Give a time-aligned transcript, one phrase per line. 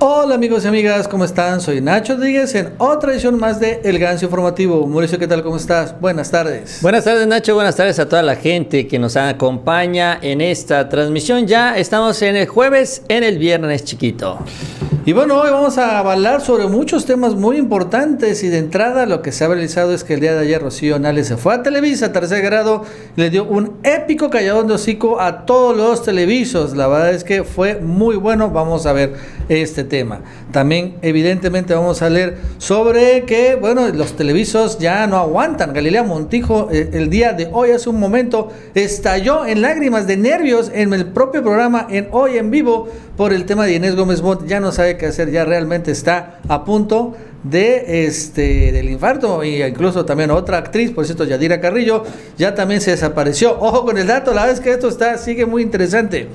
[0.00, 1.60] Hola amigos y amigas, ¿cómo están?
[1.60, 4.86] Soy Nacho Díguez en otra edición más de El Gancio Informativo.
[4.86, 5.42] Mauricio, ¿qué tal?
[5.44, 5.98] ¿Cómo estás?
[6.00, 6.80] Buenas tardes.
[6.82, 11.46] Buenas tardes Nacho, buenas tardes a toda la gente que nos acompaña en esta transmisión.
[11.46, 14.40] Ya estamos en el jueves, en el viernes chiquito.
[15.06, 19.20] Y bueno, hoy vamos a hablar sobre muchos temas muy importantes y de entrada lo
[19.20, 21.62] que se ha realizado es que el día de ayer Rocío Nales se fue a
[21.62, 22.84] Televisa, tercer grado,
[23.14, 26.74] le dio un épico calladón de hocico a todos los televisos.
[26.74, 29.12] La verdad es que fue muy bueno, vamos a ver
[29.50, 30.22] este tema.
[30.52, 35.74] También evidentemente vamos a leer sobre que, bueno, los televisos ya no aguantan.
[35.74, 40.70] Galilea Montijo eh, el día de hoy, hace un momento, estalló en lágrimas de nervios
[40.72, 44.46] en el propio programa en Hoy en Vivo por el tema de Inés Gómez Mont.
[44.46, 47.14] Ya no sabe qué hacer, ya realmente está a punto
[47.44, 52.02] de este del infarto e incluso también otra actriz, por cierto, Yadira Carrillo,
[52.38, 53.58] ya también se desapareció.
[53.60, 56.28] Ojo con el dato, la es que esto está sigue muy interesante.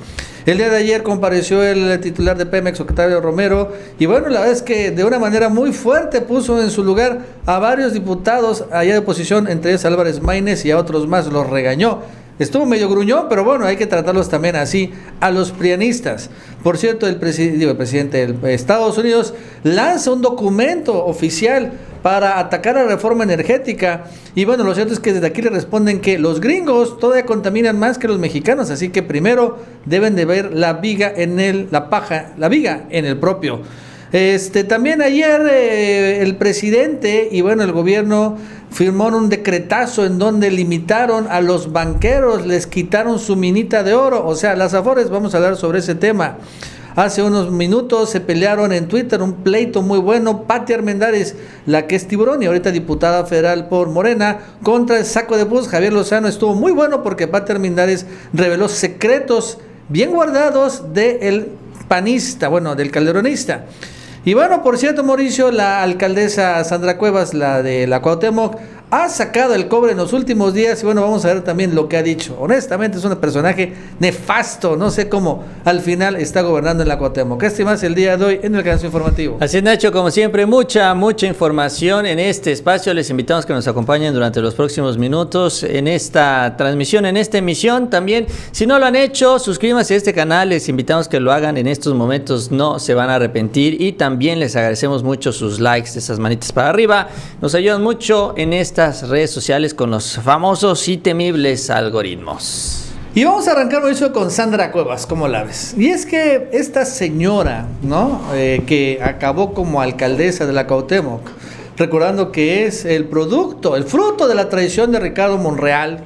[0.46, 4.56] El día de ayer compareció el titular de Pemex, Octavio Romero, y bueno, la verdad
[4.56, 8.94] es que de una manera muy fuerte puso en su lugar a varios diputados allá
[8.94, 12.00] de oposición, entre ellos Álvarez Maínez y a otros más, los regañó.
[12.40, 16.30] Estuvo medio gruñón, pero bueno, hay que tratarlos también así a los prianistas.
[16.64, 22.86] Por cierto, el, el presidente de Estados Unidos lanza un documento oficial para atacar la
[22.86, 24.06] reforma energética.
[24.36, 27.78] Y bueno, lo cierto es que desde aquí le responden que los gringos todavía contaminan
[27.78, 31.90] más que los mexicanos, así que primero deben de ver la viga en el, la
[31.90, 33.62] paja, la viga en el propio.
[34.12, 38.38] Este, también ayer eh, el presidente y bueno, el gobierno
[38.72, 44.26] firmaron un decretazo en donde limitaron a los banqueros, les quitaron su minita de oro,
[44.26, 46.38] o sea, las afores, vamos a hablar sobre ese tema.
[46.96, 50.44] Hace unos minutos se pelearon en Twitter un pleito muy bueno.
[50.44, 55.38] Pati Armendáriz, la que es tiburón y ahorita diputada federal por Morena, contra el saco
[55.38, 55.68] de bus.
[55.68, 61.50] Javier Lozano estuvo muy bueno porque Pati Armendáriz reveló secretos bien guardados del
[61.88, 63.66] panista, bueno, del calderonista.
[64.26, 68.60] Y bueno, por cierto, Mauricio, la alcaldesa Sandra Cuevas, la de la Cuauhtémoc,
[68.92, 71.88] ha sacado el cobre en los últimos días y bueno, vamos a ver también lo
[71.88, 72.36] que ha dicho.
[72.40, 77.40] Honestamente es un personaje nefasto, no sé cómo al final está gobernando en la Cuauhtémoc.
[77.40, 79.38] ¿Qué más el día de hoy en el canal informativo?
[79.40, 82.94] Así es, Nacho, como siempre, mucha, mucha información en este espacio.
[82.94, 87.90] Les invitamos que nos acompañen durante los próximos minutos en esta transmisión, en esta emisión.
[87.90, 90.50] También, si no lo han hecho, suscríbanse a este canal.
[90.50, 93.80] Les invitamos que lo hagan en estos momentos, no se van a arrepentir.
[93.82, 97.10] Y también les agradecemos mucho sus likes, esas manitas para arriba.
[97.42, 102.86] Nos ayudan mucho en esta redes sociales con los famosos y temibles algoritmos.
[103.14, 105.76] Y vamos a arrancar eso con Sandra Cuevas, ¿cómo la ves?
[105.78, 108.22] Y es que esta señora, ¿no?
[108.34, 111.28] Eh, que acabó como alcaldesa de la Cautemoc,
[111.76, 116.06] recordando que es el producto, el fruto de la tradición de Ricardo Monreal,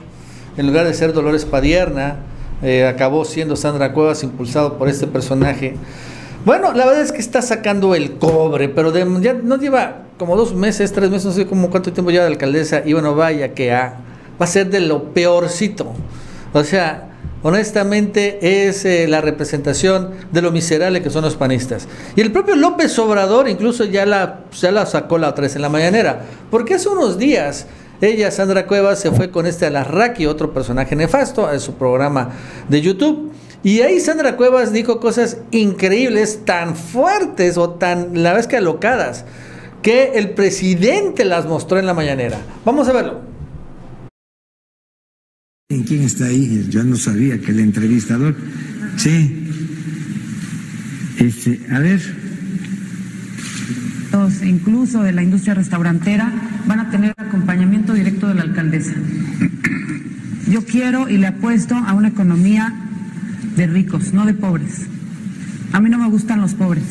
[0.57, 2.15] en lugar de ser Dolores Padierna,
[2.63, 5.75] eh, acabó siendo Sandra Cuevas impulsado por este personaje.
[6.45, 10.53] Bueno, la verdad es que está sacando el cobre, pero ya no lleva como dos
[10.53, 13.71] meses, tres meses, no sé cómo cuánto tiempo lleva de alcaldesa, y bueno, vaya que
[13.71, 13.95] va
[14.39, 15.93] a ser de lo peorcito.
[16.51, 17.11] O sea,
[17.43, 21.87] honestamente es eh, la representación de lo miserable que son los panistas.
[22.15, 25.61] Y el propio López Obrador incluso ya la, ya la sacó la otra vez en
[25.61, 27.67] la mañanera, porque hace unos días
[28.01, 32.31] ella, Sandra Cuevas, se fue con este Alarraqui, otro personaje nefasto, a su programa
[32.67, 33.32] de YouTube.
[33.63, 39.23] Y ahí Sandra Cuevas dijo cosas increíbles, tan fuertes o tan, la vez que alocadas,
[39.81, 42.39] que el presidente las mostró en la mañanera.
[42.65, 43.21] Vamos a verlo.
[45.69, 46.67] ¿En quién está ahí?
[46.69, 48.35] Yo no sabía que el entrevistador.
[48.97, 49.49] Sí.
[51.19, 52.01] Este, a ver.
[54.43, 56.31] Incluso de la industria restaurantera
[56.67, 58.93] van a tener acompañamiento directo de la alcaldesa.
[60.47, 62.82] Yo quiero y le apuesto a una economía
[63.55, 64.87] de ricos, no de pobres.
[65.71, 66.83] A mí no me gustan los pobres.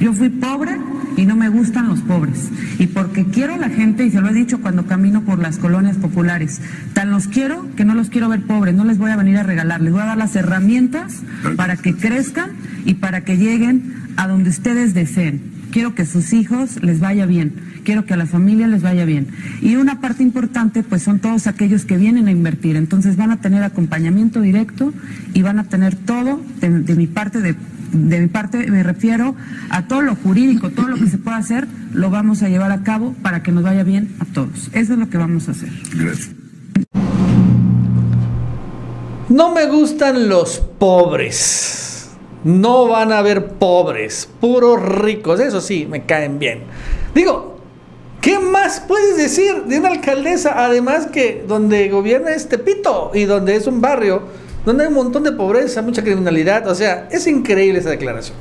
[0.00, 0.76] Yo fui pobre
[1.16, 2.50] y no me gustan los pobres.
[2.78, 5.58] Y porque quiero a la gente, y se lo he dicho cuando camino por las
[5.58, 6.60] colonias populares,
[6.92, 9.42] tan los quiero que no los quiero ver pobres, no les voy a venir a
[9.42, 11.22] regalar, les voy a dar las herramientas
[11.56, 12.50] para que crezcan
[12.84, 15.55] y para que lleguen a donde ustedes deseen.
[15.76, 17.52] Quiero que a sus hijos les vaya bien,
[17.84, 19.28] quiero que a la familia les vaya bien.
[19.60, 22.76] Y una parte importante, pues son todos aquellos que vienen a invertir.
[22.76, 24.94] Entonces van a tener acompañamiento directo
[25.34, 27.56] y van a tener todo de, mi parte de
[27.92, 29.34] de mi parte me refiero
[29.68, 32.82] a todo lo jurídico, todo lo que se pueda hacer, lo vamos a llevar a
[32.82, 34.70] cabo para que nos vaya bien a todos.
[34.72, 35.68] Eso es lo que vamos a hacer.
[35.94, 36.30] Gracias.
[39.28, 41.95] No me gustan los pobres.
[42.46, 45.40] No van a haber pobres, puros ricos.
[45.40, 46.62] Eso sí, me caen bien.
[47.12, 47.56] Digo,
[48.20, 50.64] ¿qué más puedes decir de una alcaldesa?
[50.64, 54.22] Además que donde gobierna este pito y donde es un barrio
[54.64, 56.68] donde hay un montón de pobreza, mucha criminalidad.
[56.68, 58.36] O sea, es increíble esa declaración.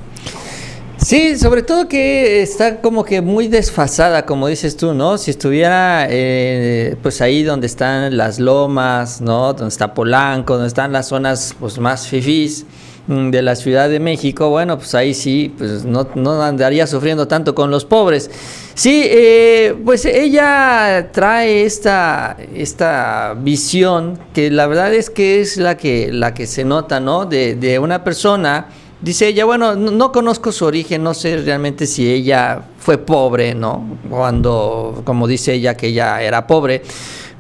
[0.98, 5.18] Sí, sobre todo que está como que muy desfasada, como dices tú, ¿no?
[5.18, 9.54] Si estuviera eh, pues ahí donde están las lomas, ¿no?
[9.54, 12.68] Donde está Polanco, donde están las zonas pues más fifís
[13.08, 17.54] de la Ciudad de México, bueno, pues ahí sí, pues no, no andaría sufriendo tanto
[17.54, 18.32] con los pobres.
[18.74, 25.78] Sí, eh, pues ella trae esta, esta visión que la verdad es que es la
[25.78, 27.26] que, la que se nota, ¿no?
[27.26, 28.68] De, de una persona
[29.02, 34.00] Dice ella, bueno, no, conozco su origen, no sé realmente si ella fue pobre, ¿no?
[34.10, 36.82] Cuando, como dice ella, que ella era pobre.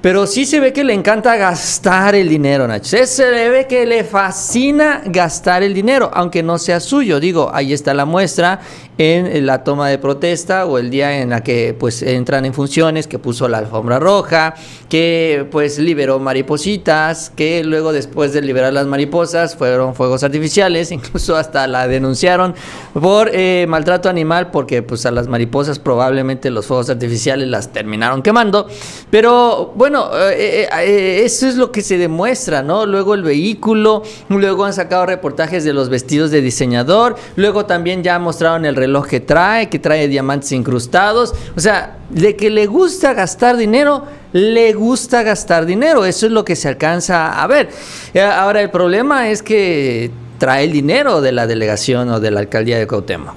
[0.01, 3.06] Pero sí se ve que le encanta gastar el dinero, Nacho.
[3.07, 7.19] Se ve que le fascina gastar el dinero, aunque no sea suyo.
[7.19, 8.59] Digo, ahí está la muestra
[8.97, 13.07] en la toma de protesta o el día en la que pues entran en funciones,
[13.07, 14.56] que puso la alfombra roja,
[14.89, 21.36] que pues liberó maripositas, que luego después de liberar las mariposas fueron fuegos artificiales, incluso
[21.36, 22.56] hasta la denunciaron
[22.94, 28.21] por eh, maltrato animal porque pues a las mariposas probablemente los fuegos artificiales las terminaron
[28.21, 28.68] quemando,
[29.09, 32.86] pero bueno, eh, eh, eso es lo que se demuestra, ¿no?
[32.86, 38.19] Luego el vehículo, luego han sacado reportajes de los vestidos de diseñador, luego también ya
[38.19, 41.34] mostraron el reloj que trae, que trae diamantes incrustados.
[41.56, 44.04] O sea, de que le gusta gastar dinero,
[44.34, 46.06] le gusta gastar dinero.
[46.06, 47.70] Eso es lo que se alcanza a ver.
[48.14, 52.42] Eh, ahora, el problema es que trae el dinero de la delegación o de la
[52.42, 53.36] alcaldía de Cuauhtémoc.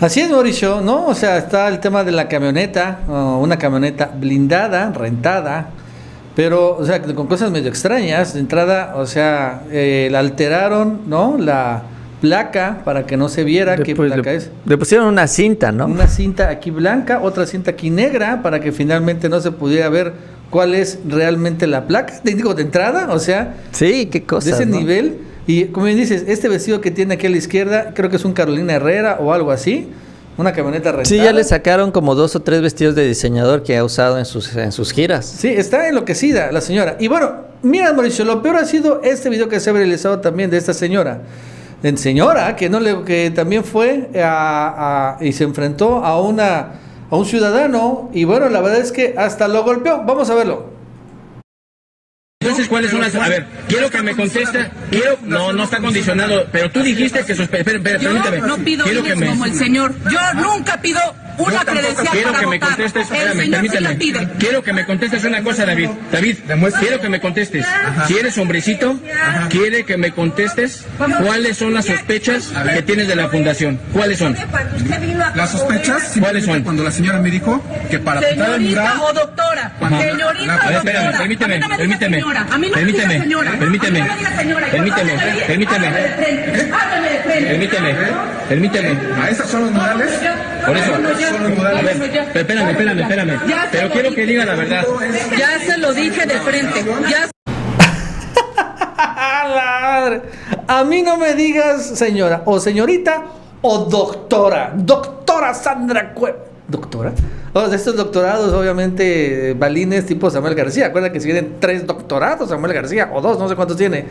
[0.00, 1.06] Así es, Mauricio, ¿no?
[1.06, 5.70] O sea, está el tema de la camioneta, una camioneta blindada, rentada,
[6.34, 8.34] pero, o sea, con cosas medio extrañas.
[8.34, 11.36] De entrada, o sea, eh, la alteraron, ¿no?
[11.38, 11.84] La,
[12.24, 14.50] placa para que no se viera qué placa es.
[14.64, 15.84] Le pusieron una cinta, ¿no?
[15.84, 20.14] Una cinta aquí blanca, otra cinta aquí negra, para que finalmente no se pudiera ver
[20.48, 22.14] cuál es realmente la placa.
[22.22, 23.56] Te digo, de entrada, o sea.
[23.72, 24.48] Sí, qué cosa.
[24.48, 25.18] De ese nivel.
[25.46, 28.24] Y como bien dices, este vestido que tiene aquí a la izquierda, creo que es
[28.24, 29.90] un Carolina Herrera o algo así.
[30.38, 31.04] Una camioneta rentada.
[31.04, 34.24] Sí, ya le sacaron como dos o tres vestidos de diseñador que ha usado en
[34.24, 35.26] sus, en sus giras.
[35.26, 36.96] Sí, está enloquecida la señora.
[36.98, 40.50] Y bueno, mira, Mauricio, lo peor ha sido este video que se ha realizado también
[40.50, 41.20] de esta señora
[41.96, 44.10] señora que no le que también fue
[45.20, 46.72] y se enfrentó a una
[47.10, 50.02] a un ciudadano y bueno la verdad es que hasta lo golpeó.
[50.04, 50.73] Vamos a verlo
[52.44, 53.14] entonces, ¿cuáles son las.?
[53.14, 54.70] A ver, quiero que me conteste.
[54.90, 55.18] Quiero.
[55.22, 56.46] No, no está condicionado.
[56.52, 57.32] Pero tú dijiste que.
[57.32, 58.40] Espera, espera, permíteme.
[58.40, 59.26] no pido quiero que me...
[59.28, 59.94] como el señor.
[60.10, 61.00] Yo nunca pido
[61.38, 64.28] una credencial quiero que me contestes, espérame, permíteme.
[64.38, 65.90] quiero que me contestes una cosa, David.
[66.12, 66.36] David,
[66.78, 67.66] quiero que me contestes.
[68.06, 68.98] Si eres hombrecito,
[69.50, 73.80] quiere que me contestes cuáles son las sospechas que tienes de la fundación.
[73.92, 74.36] ¿Cuáles son?
[75.34, 76.62] Las sospechas, ¿cuáles son?
[76.62, 79.00] Cuando la señora me dijo que para pintar el mural.
[79.00, 79.72] o doctora.
[79.78, 80.78] Señorita o doctora.
[80.78, 82.22] Espérame, permíteme, permíteme.
[82.72, 83.20] Permíteme,
[83.58, 84.08] permíteme.
[84.70, 85.12] Permíteme,
[85.46, 85.92] permíteme.
[87.24, 87.94] Permíteme,
[88.48, 88.98] permíteme.
[89.30, 90.10] ¿Esas son los murales?
[90.66, 90.94] Por eso.
[90.94, 91.96] A ver,
[92.34, 93.40] espérame, espérame, espérame.
[93.70, 94.84] Pero quiero que diga la verdad.
[95.38, 96.84] Ya se lo dije de frente.
[97.08, 97.28] Ya
[100.66, 103.24] A mí no me digas señora o señorita
[103.62, 104.72] o doctora.
[104.74, 106.38] Doctora Sandra Cueva.
[106.66, 107.12] ¿Doctora?
[107.56, 110.86] O estos doctorados, obviamente, balines tipo Samuel García.
[110.86, 114.06] Acuerda que si vienen tres doctorados Samuel García, o dos, no sé cuántos tiene.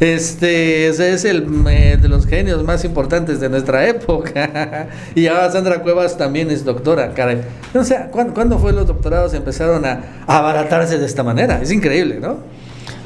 [0.00, 4.88] Este, ese es el eh, de los genios más importantes de nuestra época.
[5.14, 7.40] y ahora Sandra Cuevas también es doctora, caray.
[7.72, 11.62] O sea, ¿cuándo, fue los doctorados empezaron a, abaratarse de esta manera?
[11.62, 12.36] Es increíble, ¿no?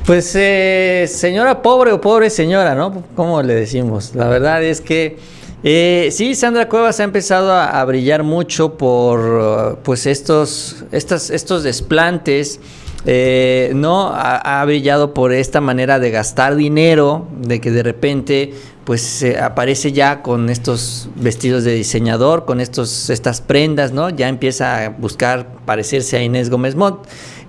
[0.05, 3.05] Pues eh, señora pobre o pobre señora, ¿no?
[3.15, 4.17] ¿Cómo le decimos?
[4.17, 5.19] La verdad es que
[5.63, 12.61] eh, sí, Sandra Cuevas ha empezado a, brillar mucho por pues estos, estos, estos desplantes.
[13.07, 18.53] Eh, no ha, brillado por esta manera de gastar dinero, de que de repente
[18.85, 24.11] pues aparece ya con estos vestidos de diseñador, con estos, estas prendas, ¿no?
[24.11, 27.01] Ya empieza a buscar parecerse a Inés Gómez Mont.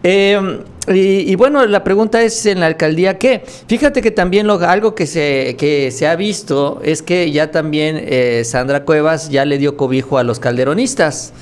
[0.04, 0.62] Eh,
[0.96, 3.44] y, bueno, la pregunta es en la alcaldía qué.
[3.68, 8.00] Fíjate que también lo, algo que se, que se ha visto es que ya también
[8.02, 11.34] eh, Sandra Cuevas ya le dio cobijo a los calderonistas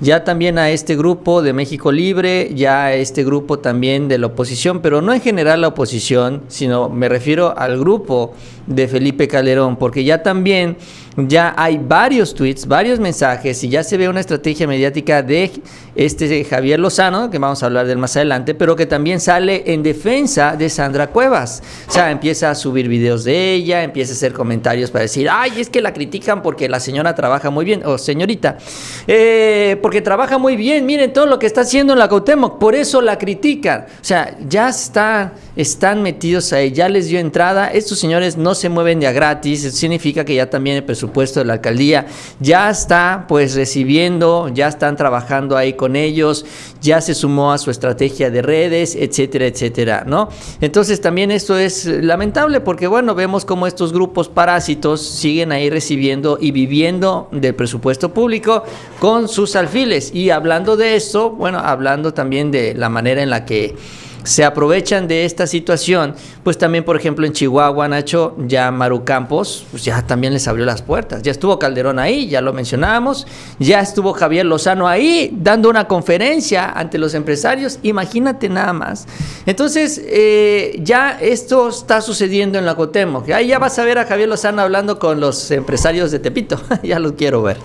[0.00, 4.28] ya también a este grupo de México Libre, ya a este grupo también de la
[4.28, 8.34] oposición, pero no en general la oposición, sino me refiero al grupo
[8.66, 10.76] de Felipe Calderón, porque ya también
[11.16, 15.50] ya hay varios tweets, varios mensajes y ya se ve una estrategia mediática de
[15.94, 19.82] este Javier Lozano, que vamos a hablar del más adelante, pero que también sale en
[19.82, 21.62] defensa de Sandra Cuevas.
[21.88, 25.52] O sea, empieza a subir videos de ella, empieza a hacer comentarios para decir, ay,
[25.58, 28.58] es que la critican porque la señora trabaja muy bien, o señorita,
[29.06, 32.74] eh, porque trabaja muy bien, miren todo lo que está haciendo en la Cuauhtémoc, por
[32.74, 33.84] eso la critican.
[34.00, 38.70] O sea, ya está, están metidos ahí, ya les dio entrada, estos señores no se
[38.70, 42.06] mueven de a gratis, eso significa que ya también el presupuesto de la alcaldía,
[42.40, 46.46] ya está pues recibiendo, ya están trabajando ahí con ellos,
[46.80, 50.30] ya se sumó a su estrategia de redes, etcétera, etcétera, ¿no?
[50.62, 56.38] Entonces también esto es lamentable porque bueno, vemos cómo estos grupos parásitos siguen ahí recibiendo
[56.40, 58.64] y viviendo del presupuesto público
[58.98, 63.74] con sus Y hablando de esto, bueno, hablando también de la manera en la que
[64.22, 66.14] se aprovechan de esta situación,
[66.44, 70.64] pues también, por ejemplo, en Chihuahua, Nacho, ya Maru Campos, pues ya también les abrió
[70.64, 71.22] las puertas.
[71.22, 73.26] Ya estuvo Calderón ahí, ya lo mencionábamos,
[73.58, 79.06] ya estuvo Javier Lozano ahí dando una conferencia ante los empresarios, imagínate nada más.
[79.44, 83.28] Entonces, eh, ya esto está sucediendo en la Cotemoc.
[83.30, 87.00] Ahí ya vas a ver a Javier Lozano hablando con los empresarios de Tepito, ya
[87.00, 87.56] los quiero ver.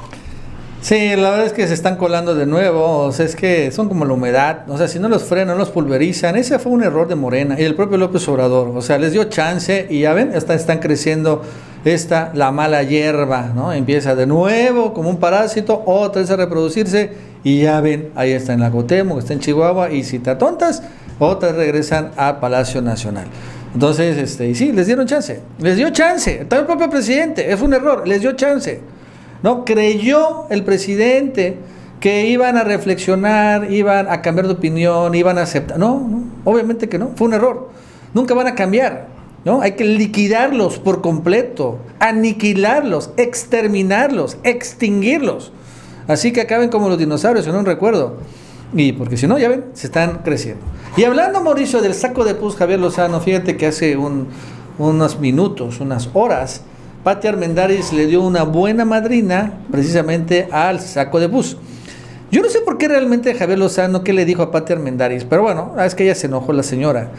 [0.82, 3.90] Sí, la verdad es que se están colando de nuevo, o sea, es que son
[3.90, 7.10] como la humedad, o sea, si no los frenan, los pulverizan, ese fue un error
[7.10, 10.32] de Morena y el propio López Obrador, o sea, les dio chance y ya ven,
[10.34, 11.42] hasta están creciendo
[11.84, 13.74] esta, la mala hierba, ¿no?
[13.74, 17.12] Empieza de nuevo como un parásito, otra vez a reproducirse
[17.44, 20.82] y ya ven, ahí está en la Cotemo, está en Chihuahua y si te tontas,
[21.20, 23.28] otras regresan al Palacio Nacional.
[23.74, 27.62] Entonces, este, y sí, les dieron chance, les dio chance, está el propio presidente, es
[27.62, 28.80] un error, les dio chance.
[29.44, 29.66] ¿No?
[29.66, 31.58] Creyó el presidente
[32.00, 35.78] que iban a reflexionar, iban a cambiar de opinión, iban a aceptar.
[35.78, 37.70] No, obviamente que no, fue un error.
[38.14, 39.08] Nunca van a cambiar,
[39.46, 39.62] ¿no?
[39.62, 45.52] Hay que liquidarlos por completo, aniquilarlos, exterminarlos, extinguirlos.
[46.08, 48.18] Así que acaben como los dinosaurios, en un recuerdo.
[48.74, 50.64] Y porque si no, ya ven, se están creciendo.
[50.98, 56.10] Y hablando, Mauricio, del saco de pus Javier Lozano, fíjate que hace unos minutos, unas
[56.14, 56.64] horas,
[57.04, 61.58] Pati Armendáriz le dio una buena madrina precisamente al saco de bus.
[62.32, 65.42] Yo no sé por qué realmente Javier Lozano, qué le dijo a Pati Armendáriz, pero
[65.42, 67.10] bueno, es que ella se enojó la señora.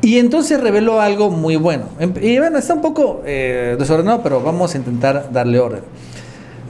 [0.00, 1.86] Y entonces reveló algo muy bueno.
[1.98, 5.82] Em, y bueno, está un poco eh, desordenado, pero vamos a intentar darle orden.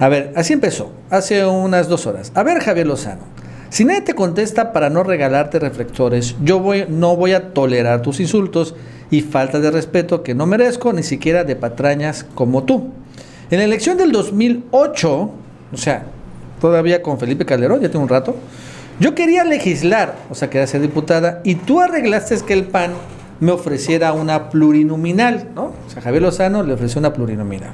[0.01, 2.33] A ver, así empezó, hace unas dos horas.
[2.35, 3.23] A ver, Javier Lozano,
[3.69, 8.75] si nadie te contesta para no regalarte reflectores, yo no voy a tolerar tus insultos
[9.11, 12.91] y falta de respeto que no merezco ni siquiera de patrañas como tú.
[13.51, 15.11] En la elección del 2008,
[15.73, 16.05] o sea,
[16.61, 18.37] todavía con Felipe Calderón, ya tengo un rato,
[19.01, 22.93] yo quería legislar, o sea, quería ser diputada, y tú arreglaste que el PAN
[23.41, 25.73] me ofreciera una plurinominal, ¿no?
[25.87, 27.71] O sea, Javier Lozano le ofreció una plurinominal.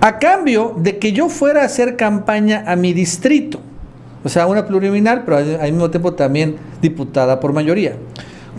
[0.00, 3.60] A cambio de que yo fuera a hacer campaña a mi distrito.
[4.24, 7.96] O sea, una plurinominal, pero al mismo tiempo también diputada por mayoría.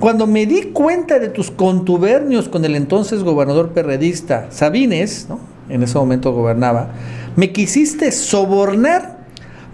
[0.03, 5.29] Cuando me di cuenta de tus contubernios con el entonces gobernador perredista Sabines,
[5.69, 6.89] en ese momento gobernaba,
[7.38, 9.19] me quisiste sobornar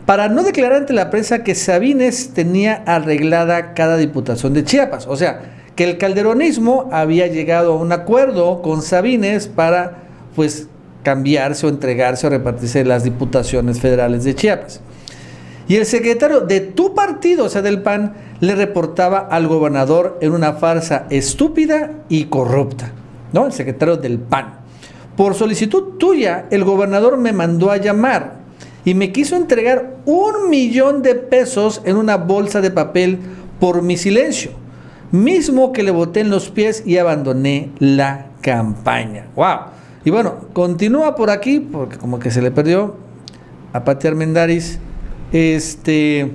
[0.05, 5.07] para no declarar ante la prensa que Sabines tenía arreglada cada diputación de Chiapas.
[5.07, 5.41] O sea,
[5.75, 10.03] que el calderonismo había llegado a un acuerdo con Sabines para
[10.36, 10.67] pues
[11.01, 14.79] cambiarse o entregarse o repartirse las diputaciones federales de Chiapas.
[15.69, 20.31] Y el secretario de tu partido, o sea, del PAN, le reportaba al gobernador en
[20.31, 22.91] una farsa estúpida y corrupta,
[23.33, 23.45] ¿no?
[23.45, 24.61] El secretario del PAN.
[25.15, 28.39] Por solicitud tuya, el gobernador me mandó a llamar
[28.83, 33.19] y me quiso entregar un millón de pesos en una bolsa de papel
[33.59, 34.49] por mi silencio,
[35.11, 39.27] mismo que le boté en los pies y abandoné la campaña.
[39.35, 39.59] ¡Wow!
[40.03, 42.95] Y bueno, continúa por aquí, porque como que se le perdió
[43.71, 44.79] a Pati Armendaris
[45.31, 46.31] este.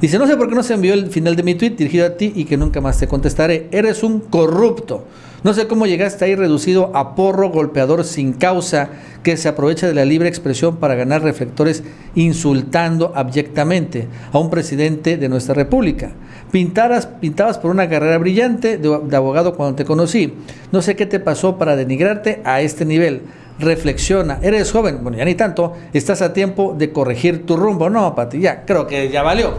[0.00, 2.16] Dice, no sé por qué no se envió el final de mi tweet dirigido a
[2.16, 3.68] ti y que nunca más te contestaré.
[3.70, 5.06] Eres un corrupto.
[5.42, 8.90] No sé cómo llegaste ahí reducido a porro golpeador sin causa
[9.22, 11.82] que se aprovecha de la libre expresión para ganar reflectores
[12.14, 16.12] insultando abyectamente a un presidente de nuestra república.
[16.50, 20.34] Pintaras, pintabas por una carrera brillante de, de abogado cuando te conocí.
[20.72, 23.22] No sé qué te pasó para denigrarte a este nivel
[23.58, 27.88] reflexiona, eres joven, bueno, ya ni tanto, estás a tiempo de corregir tu rumbo.
[27.90, 29.54] No, Pati, ya, creo que ya valió.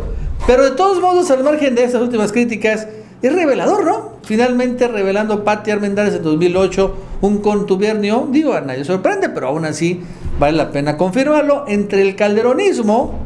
[0.46, 2.88] Pero de todos modos, al margen de estas últimas críticas,
[3.22, 4.12] es revelador, ¿no?
[4.24, 10.01] Finalmente revelando Pati Armendáriz en 2008 un contubernio, digo, a nadie sorprende, pero aún así
[10.39, 13.20] vale la pena confirmarlo, entre el calderonismo,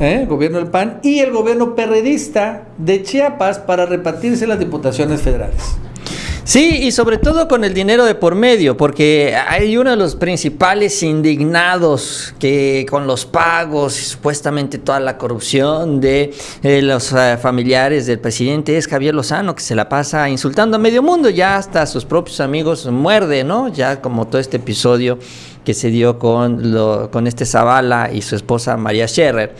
[0.00, 0.26] ¿eh?
[0.28, 5.78] gobierno del PAN, y el gobierno perredista de Chiapas para repartirse las diputaciones federales.
[6.48, 10.16] Sí, y sobre todo con el dinero de por medio, porque hay uno de los
[10.16, 17.36] principales indignados que con los pagos y supuestamente toda la corrupción de eh, los eh,
[17.36, 21.56] familiares del presidente es Javier Lozano, que se la pasa insultando a medio mundo, ya
[21.56, 23.68] hasta sus propios amigos muerde, ¿no?
[23.68, 25.18] Ya como todo este episodio
[25.64, 29.54] que se dio con, lo, con este Zavala y su esposa María Scherrer.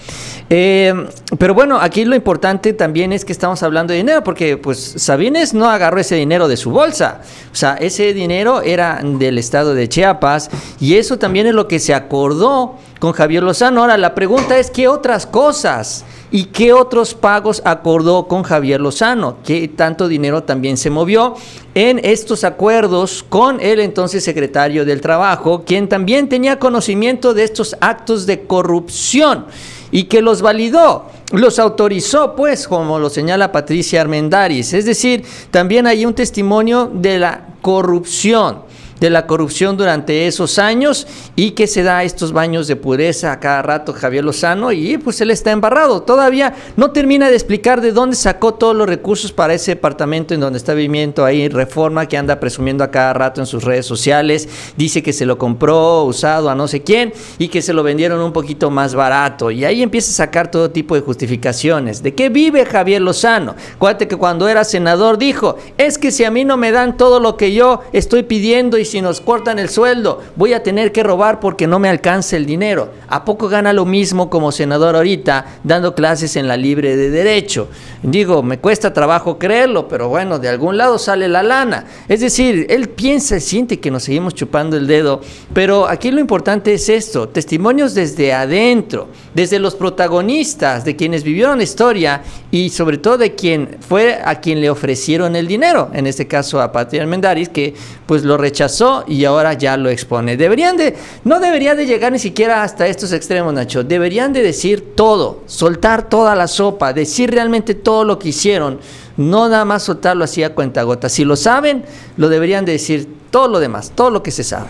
[0.51, 0.95] Eh,
[1.39, 5.55] pero bueno, aquí lo importante también es que estamos hablando de dinero, porque pues Sabines
[5.55, 7.21] no agarró ese dinero de su bolsa.
[7.53, 10.51] O sea, ese dinero era del estado de Chiapas
[10.81, 13.81] y eso también es lo que se acordó con Javier Lozano.
[13.81, 16.05] Ahora, la pregunta es, ¿qué otras cosas?
[16.31, 19.39] ¿Y qué otros pagos acordó con Javier Lozano?
[19.45, 21.35] ¿Qué tanto dinero también se movió
[21.75, 27.77] en estos acuerdos con el entonces secretario del Trabajo, quien también tenía conocimiento de estos
[27.81, 29.47] actos de corrupción
[29.91, 31.07] y que los validó?
[31.33, 34.75] Los autorizó, pues, como lo señala Patricia Armendaris.
[34.75, 38.68] Es decir, también hay un testimonio de la corrupción
[39.01, 43.41] de la corrupción durante esos años y que se da estos baños de pureza a
[43.41, 46.03] cada rato Javier Lozano y pues él está embarrado.
[46.03, 50.41] Todavía no termina de explicar de dónde sacó todos los recursos para ese departamento en
[50.41, 54.49] donde está viviendo ahí Reforma que anda presumiendo a cada rato en sus redes sociales.
[54.77, 58.21] Dice que se lo compró usado a no sé quién y que se lo vendieron
[58.21, 59.51] un poquito más barato.
[59.51, 62.03] Y ahí empieza a sacar todo tipo de justificaciones.
[62.03, 63.55] ¿De qué vive Javier Lozano?
[63.75, 67.21] Acuérdate que cuando era senador dijo, es que si a mí no me dan todo
[67.21, 71.03] lo que yo estoy pidiendo y si nos cortan el sueldo, voy a tener que
[71.03, 72.91] robar porque no me alcanza el dinero.
[73.09, 77.69] ¿A poco gana lo mismo como senador ahorita dando clases en la libre de derecho?
[78.03, 81.87] Digo, me cuesta trabajo creerlo, pero bueno, de algún lado sale la lana.
[82.09, 85.21] Es decir, él piensa y siente que nos seguimos chupando el dedo,
[85.53, 91.59] pero aquí lo importante es esto, testimonios desde adentro, desde los protagonistas, de quienes vivieron
[91.59, 96.07] la historia y sobre todo de quien fue a quien le ofrecieron el dinero, en
[96.07, 97.75] este caso a Patricia Mendaris, que
[98.07, 100.37] pues lo rechazó y ahora ya lo expone.
[100.37, 100.95] Deberían de,
[101.25, 103.85] no debería de llegar ni siquiera hasta estos extremos, Nacho.
[103.85, 108.79] Deberían de decir todo, soltar toda la sopa, decir realmente todo lo que hicieron.
[109.17, 111.09] No nada más soltarlo así a cuenta gota.
[111.09, 111.85] Si lo saben,
[112.17, 114.69] lo deberían de decir todo lo demás, todo lo que se sabe.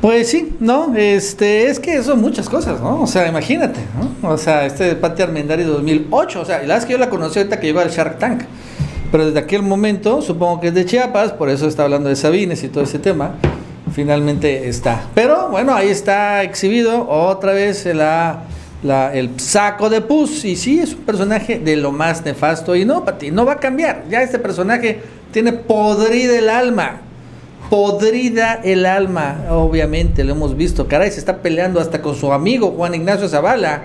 [0.00, 3.02] Pues sí, no, este, es que son muchas cosas, ¿no?
[3.02, 3.78] O sea, imagínate,
[4.20, 4.30] ¿no?
[4.30, 7.38] O sea, este de Pati Armendari 2008, o sea, la vez que yo la conocí
[7.38, 8.42] ahorita que llegó al Shark Tank.
[9.12, 12.64] Pero desde aquel momento, supongo que es de Chiapas, por eso está hablando de Sabines
[12.64, 13.34] y todo ese tema.
[13.94, 15.04] Finalmente está.
[15.14, 20.46] Pero bueno, ahí está exhibido otra vez el saco de Pus.
[20.46, 22.74] Y sí, es un personaje de lo más nefasto.
[22.74, 24.04] Y no, Pati, no va a cambiar.
[24.08, 27.02] Ya este personaje tiene podrida el alma.
[27.68, 30.88] Podrida el alma, obviamente, lo hemos visto.
[30.88, 33.82] Caray, se está peleando hasta con su amigo Juan Ignacio Zavala.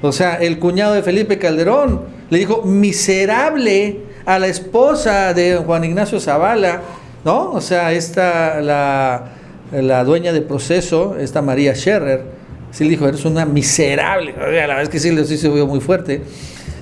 [0.00, 5.84] O sea, el cuñado de Felipe Calderón le dijo miserable a la esposa de Juan
[5.84, 6.82] Ignacio Zavala,
[7.24, 7.52] ¿no?
[7.52, 9.32] O sea, esta, la,
[9.72, 12.24] la dueña de proceso, esta María Scherrer,
[12.70, 14.34] sí le dijo, eres una miserable.
[14.36, 16.22] La verdad es que sí, sí se vio muy fuerte.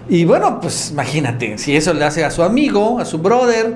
[0.08, 3.74] Y bueno, pues imagínate, si eso le hace a su amigo, a su brother,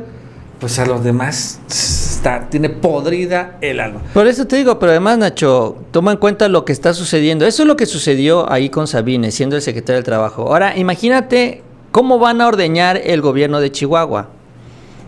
[0.59, 4.01] pues a los demás está, tiene podrida el alma.
[4.13, 7.47] Por eso te digo, pero además, Nacho, toma en cuenta lo que está sucediendo.
[7.47, 10.43] Eso es lo que sucedió ahí con Sabine, siendo el secretario del Trabajo.
[10.49, 11.63] Ahora, imagínate
[11.95, 14.29] ¿Cómo van a ordeñar el gobierno de Chihuahua?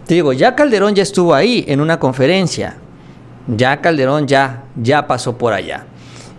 [0.06, 2.76] Te digo, ya Calderón ya estuvo ahí en una conferencia.
[3.48, 5.84] Ya Calderón ya, ya pasó por allá.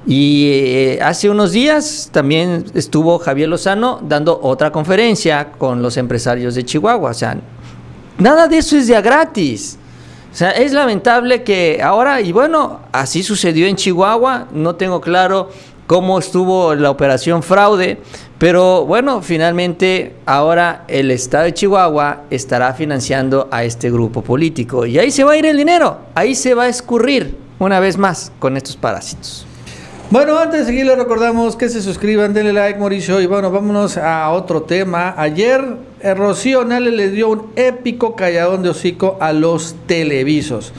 [0.05, 6.55] Y eh, hace unos días también estuvo Javier Lozano dando otra conferencia con los empresarios
[6.55, 7.09] de Chihuahua.
[7.09, 7.37] O sea,
[8.17, 9.77] nada de eso es ya gratis.
[10.31, 15.49] O sea, es lamentable que ahora, y bueno, así sucedió en Chihuahua, no tengo claro
[15.87, 17.97] cómo estuvo la operación fraude,
[18.37, 24.99] pero bueno, finalmente ahora el Estado de Chihuahua estará financiando a este grupo político y
[24.99, 28.31] ahí se va a ir el dinero, ahí se va a escurrir una vez más
[28.39, 29.47] con estos parásitos.
[30.09, 33.97] Bueno, antes de seguir les recordamos que se suscriban, denle like, Mauricio, y bueno, vámonos
[33.97, 35.13] a otro tema.
[35.17, 35.61] Ayer
[35.99, 40.71] eh, Rocío Nale le dio un épico calladón de hocico a los televisos.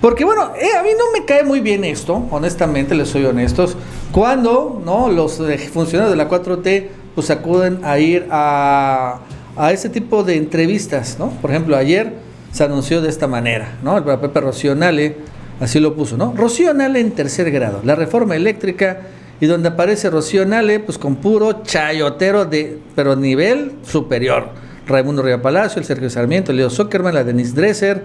[0.00, 3.76] Porque bueno, eh, a mí no me cae muy bien esto, honestamente, les soy honestos,
[4.12, 5.10] cuando ¿no?
[5.10, 9.20] los eh, funcionarios de la 4T pues acuden a ir a,
[9.56, 11.30] a ese tipo de entrevistas, ¿no?
[11.30, 12.12] Por ejemplo, ayer
[12.52, 13.98] se anunció de esta manera, ¿no?
[13.98, 15.16] El Pepe Rocío Nale
[15.60, 16.32] así lo puso, ¿no?
[16.36, 19.00] Rocío Nale en tercer grado, la reforma eléctrica
[19.40, 24.48] y donde aparece Rocío Nale pues con puro chayotero de, pero nivel superior.
[24.86, 28.02] Raimundo Río Palacio, el Sergio Sarmiento, el Leo Zuckerman, la Denise Dresser,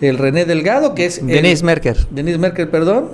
[0.00, 1.26] el René Delgado, que es...
[1.26, 1.96] Denise Merker.
[2.10, 3.08] Denise Merker, perdón.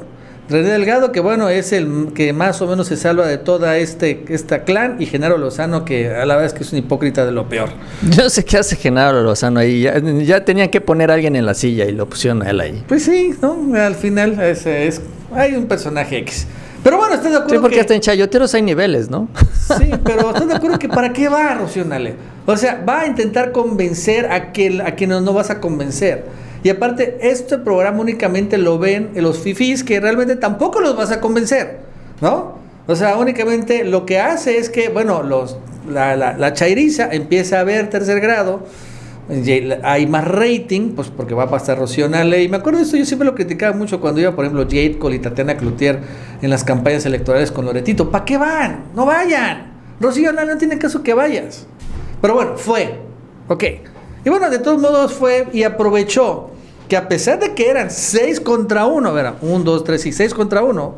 [0.49, 4.25] René Delgado, que bueno, es el que más o menos se salva de toda este
[4.29, 7.49] esta clan, y Genaro Lozano, que a la vez que es un hipócrita de lo
[7.49, 7.71] peor.
[8.11, 9.83] Yo sé qué hace Genaro Lozano ahí.
[9.83, 12.61] Ya, ya tenían que poner a alguien en la silla y lo pusieron a él
[12.61, 12.85] ahí.
[12.87, 13.75] Pues sí, ¿no?
[13.75, 15.01] Al final es, es
[15.35, 16.47] hay un personaje X.
[16.83, 17.57] Pero bueno, estoy de acuerdo.
[17.57, 19.29] Sí, porque hasta en chayoteros hay niveles, ¿no?
[19.79, 22.15] Sí, pero estoy de acuerdo que ¿para qué va Rocío Nale?
[22.47, 26.25] O sea, va a intentar convencer a, que, a quienes no vas a convencer.
[26.62, 31.21] Y aparte, este programa únicamente lo ven los fifís que realmente tampoco los vas a
[31.21, 31.81] convencer,
[32.21, 32.57] ¿no?
[32.87, 37.61] O sea, únicamente lo que hace es que, bueno, los, la, la, la chairiza empieza
[37.61, 38.64] a ver tercer grado,
[39.83, 42.07] hay más rating, pues porque va a pasar Rocío.
[42.07, 44.99] Y me acuerdo de esto, yo siempre lo criticaba mucho cuando iba, por ejemplo, Jade
[44.99, 45.99] Cole y Tatiana Cloutier
[46.42, 48.11] en las campañas electorales con Loretito.
[48.11, 48.85] ¿Para qué van?
[48.95, 49.73] No vayan.
[50.01, 51.66] Rocío no tiene caso que vayas.
[52.21, 53.01] Pero bueno, fue.
[53.49, 53.64] Ok.
[54.27, 56.51] Y bueno, de todos modos fue y aprovechó
[56.89, 60.35] que a pesar de que eran 6 contra 1, verá, 1, 2, 3 y 6
[60.35, 60.95] contra 1,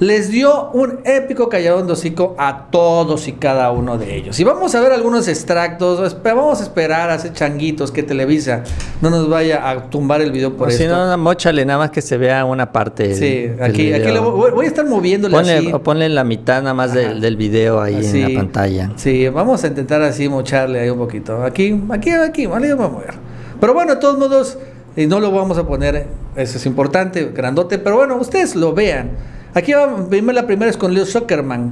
[0.00, 4.40] les dio un épico calladón de hocico a todos y cada uno de ellos.
[4.40, 8.62] Y vamos a ver algunos extractos, vamos a esperar a hacer changuitos que Televisa
[9.02, 10.82] no nos vaya a tumbar el video por O esto.
[10.84, 13.14] si no, mochale nada más que se vea una parte.
[13.14, 15.70] sí, del- del aquí, aquí voy, voy a estar moviéndole Ponle, así.
[15.72, 18.22] o ponle la mitad nada más del, del video ahí Así.
[18.22, 18.90] en la pantalla.
[18.96, 21.44] Sí, vamos a intentar así mocharle ahí un poquito.
[21.44, 23.14] Aquí, aquí, aquí, vale, vamos a mover.
[23.60, 24.56] Pero bueno, de todos modos,
[24.96, 29.10] y no lo vamos a poner, eso es importante, grandote, pero bueno, ustedes lo vean.
[29.54, 31.70] Aquí va, vimos la primera es con Leo Zuckerman,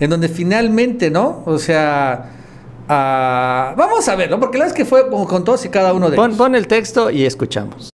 [0.00, 1.42] en donde finalmente, ¿no?
[1.46, 2.30] O sea,
[2.88, 5.92] ah, vamos a verlo, porque la verdad es que fue con, con todos y cada
[5.92, 6.38] uno de Pon, ellos.
[6.38, 7.90] pon el texto y escuchamos.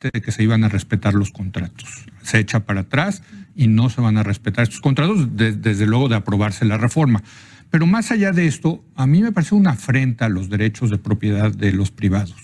[0.00, 2.06] de que se iban a respetar los contratos.
[2.22, 3.22] Se echa para atrás
[3.54, 7.22] y no se van a respetar estos contratos, de- desde luego de aprobarse la reforma.
[7.70, 10.98] Pero más allá de esto, a mí me parece una afrenta a los derechos de
[10.98, 12.34] propiedad de los privados.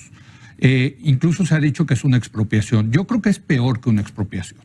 [0.59, 2.93] Eh, incluso se ha dicho que es una expropiación.
[2.93, 4.61] Yo creo que es peor que una expropiación.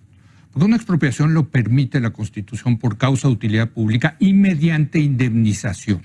[0.53, 6.03] Porque una expropiación lo permite la Constitución por causa de utilidad pública y mediante indemnización.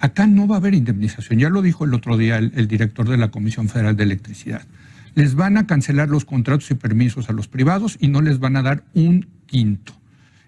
[0.00, 1.38] Acá no va a haber indemnización.
[1.38, 4.66] Ya lo dijo el otro día el, director de la Comisión Federal de Electricidad.
[5.14, 8.56] Les van a cancelar los contratos y permisos a los privados y no les van
[8.56, 9.92] a dar un quinto.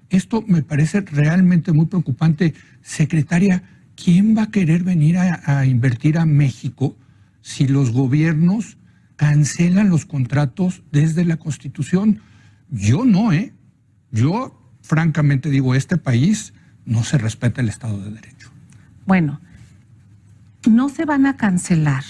[0.08, 2.54] Esto me parece realmente muy preocupante.
[2.82, 3.62] Secretaria,
[3.94, 6.96] ¿quién va a querer venir a invertir a México
[7.40, 8.78] si los gobiernos
[9.14, 12.20] cancelan los contratos desde la Constitución?
[12.70, 13.52] Yo no, ¿eh?
[14.10, 16.52] Yo francamente digo, este país
[16.84, 18.50] no se respeta el Estado de Derecho.
[19.06, 19.40] Bueno,
[20.68, 22.04] no se van a cancelar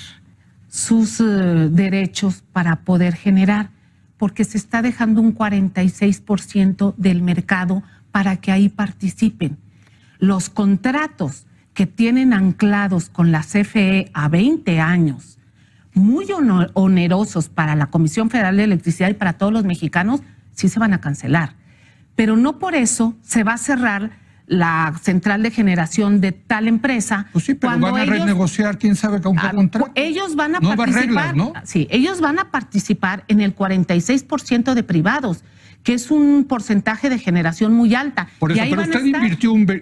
[0.68, 1.24] sus eh,
[1.70, 3.70] derechos para poder generar,
[4.16, 9.58] porque se está dejando un 46% del mercado para que ahí participen.
[10.18, 15.38] Los contratos que tienen anclados con la CFE a 20 años,
[15.94, 16.26] muy
[16.74, 20.22] onerosos para la Comisión Federal de Electricidad y para todos los mexicanos,
[20.60, 21.54] sí se van a cancelar.
[22.16, 24.10] Pero no por eso se va a cerrar
[24.46, 27.28] la central de generación de tal empresa.
[27.32, 29.90] Pues sí, pero cuando van a ellos- renegociar, quién sabe con qué contrato.
[29.94, 31.06] Ellos van a No participar.
[31.06, 31.52] reglas, ¿no?
[31.64, 35.44] Sí, ellos van a participar en el 46% de privados,
[35.84, 38.28] que es un porcentaje de generación muy alta.
[38.40, 39.22] Por Y eso, ahí pero usted estar-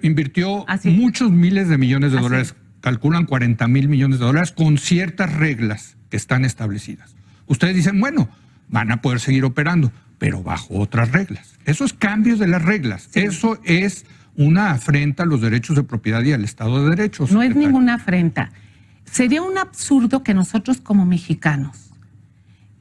[0.03, 2.23] invirtió, muchos miles de millones de Así.
[2.27, 7.15] dólares, calculan 40 mil millones de dólares con ciertas reglas que están establecidas.
[7.47, 8.29] Ustedes dicen, bueno,
[8.69, 11.57] van a poder seguir operando, pero bajo otras reglas.
[11.65, 14.05] Esos cambios de las reglas, eso es
[14.35, 17.23] una afrenta a los derechos de propiedad y al Estado de Derecho.
[17.23, 17.67] No es secretario.
[17.67, 18.51] ninguna afrenta.
[19.05, 21.89] Sería un absurdo que nosotros como mexicanos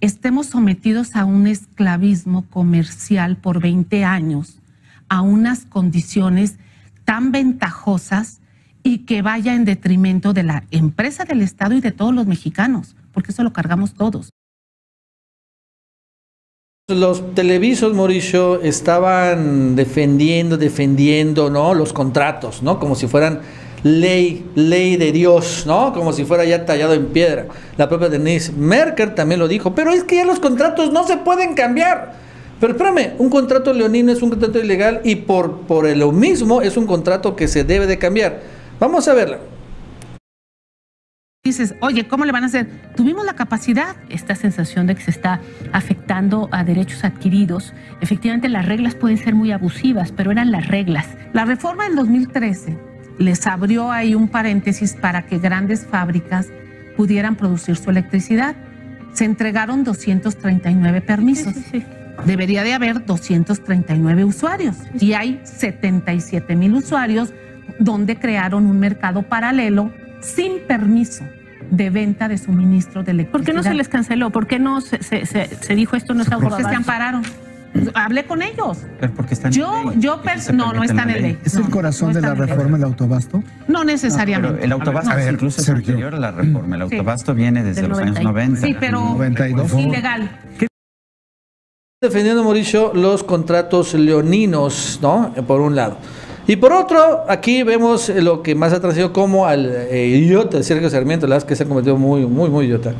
[0.00, 4.60] estemos sometidos a un esclavismo comercial por 20 años,
[5.08, 6.58] a unas condiciones
[7.04, 8.40] tan ventajosas
[8.82, 12.96] y que vaya en detrimento de la empresa del Estado y de todos los mexicanos,
[13.12, 14.30] porque eso lo cargamos todos.
[16.90, 21.74] Los televisos, Mauricio, estaban defendiendo, defendiendo, ¿no?
[21.74, 22.80] Los contratos, ¿no?
[22.80, 23.42] Como si fueran
[23.82, 25.92] ley, ley de Dios, ¿no?
[25.92, 27.44] Como si fuera ya tallado en piedra.
[27.76, 31.18] La propia Denise Merker también lo dijo, pero es que ya los contratos no se
[31.18, 32.14] pueden cambiar.
[32.58, 36.78] Pero espérame, un contrato leonino es un contrato ilegal y por, por lo mismo es
[36.78, 38.40] un contrato que se debe de cambiar.
[38.80, 39.40] Vamos a verla.
[41.44, 42.68] Dices, oye, ¿cómo le van a hacer?
[42.96, 43.96] Tuvimos la capacidad.
[44.08, 45.40] esta sensación de que se está
[45.72, 47.74] afectando a derechos adquiridos.
[48.00, 51.06] Efectivamente, las reglas pueden ser muy abusivas, pero eran las reglas.
[51.32, 52.76] La reforma del 2013
[53.18, 56.48] les abrió ahí un paréntesis para que grandes fábricas
[56.96, 58.56] pudieran producir su electricidad.
[59.12, 61.54] Se entregaron 239 permisos.
[61.54, 61.86] Sí, sí, sí.
[62.26, 67.32] Debería de haber 239 usuarios y hay 77 mil usuarios
[67.78, 71.24] donde crearon un mercado paralelo sin permiso
[71.70, 73.46] de venta de suministro de ¿Por electricidad.
[73.46, 74.30] qué no se les canceló?
[74.30, 77.22] ¿Por qué no se, se- se- se dijo esto no está Porque se ampararon.
[77.94, 78.78] Hablé con ellos.
[78.98, 79.96] Pero porque está en Yo, ley.
[80.00, 81.38] yo, pers- no, no permite está en la el ley.
[81.44, 82.46] ¿Es No, el corazón no de la en ley.
[82.48, 83.42] reforma el autobasto?
[83.68, 84.54] No necesariamente.
[84.54, 85.90] Pero el autobasto A ver, incluso es Sergio.
[85.92, 86.76] anterior a la reforma.
[86.76, 86.94] El Sí.
[86.96, 88.32] autobasto viene desde Del los años 90.
[88.56, 88.66] 90.
[88.66, 89.74] Sí, pero 92.
[89.74, 90.30] ilegal.
[92.00, 95.34] defendiendo Mauricio los contratos leoninos, ¿no?
[95.46, 95.98] Por un lado.
[96.48, 100.88] Y por otro, aquí vemos lo que más ha traído como al eh, idiota Sergio
[100.88, 102.94] Sarmiento, la verdad es que se ha convertido muy, muy, muy idiota.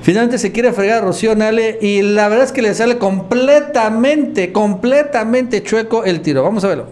[0.00, 4.52] Finalmente se quiere fregar a Rocío Nale y la verdad es que le sale completamente,
[4.52, 6.42] completamente chueco el tiro.
[6.42, 6.86] Vamos a verlo.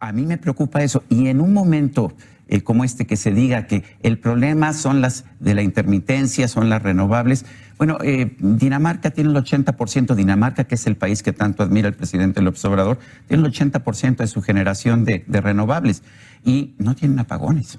[0.00, 1.02] A mí me preocupa eso.
[1.08, 2.12] Y en un momento
[2.48, 6.70] eh, como este que se diga que el problema son las de la intermitencia, son
[6.70, 7.44] las renovables.
[7.78, 11.94] Bueno, eh, Dinamarca tiene el 80%, Dinamarca, que es el país que tanto admira el
[11.94, 16.02] presidente López Obrador, tiene el 80% de su generación de, de renovables
[16.44, 17.78] y no tienen apagones.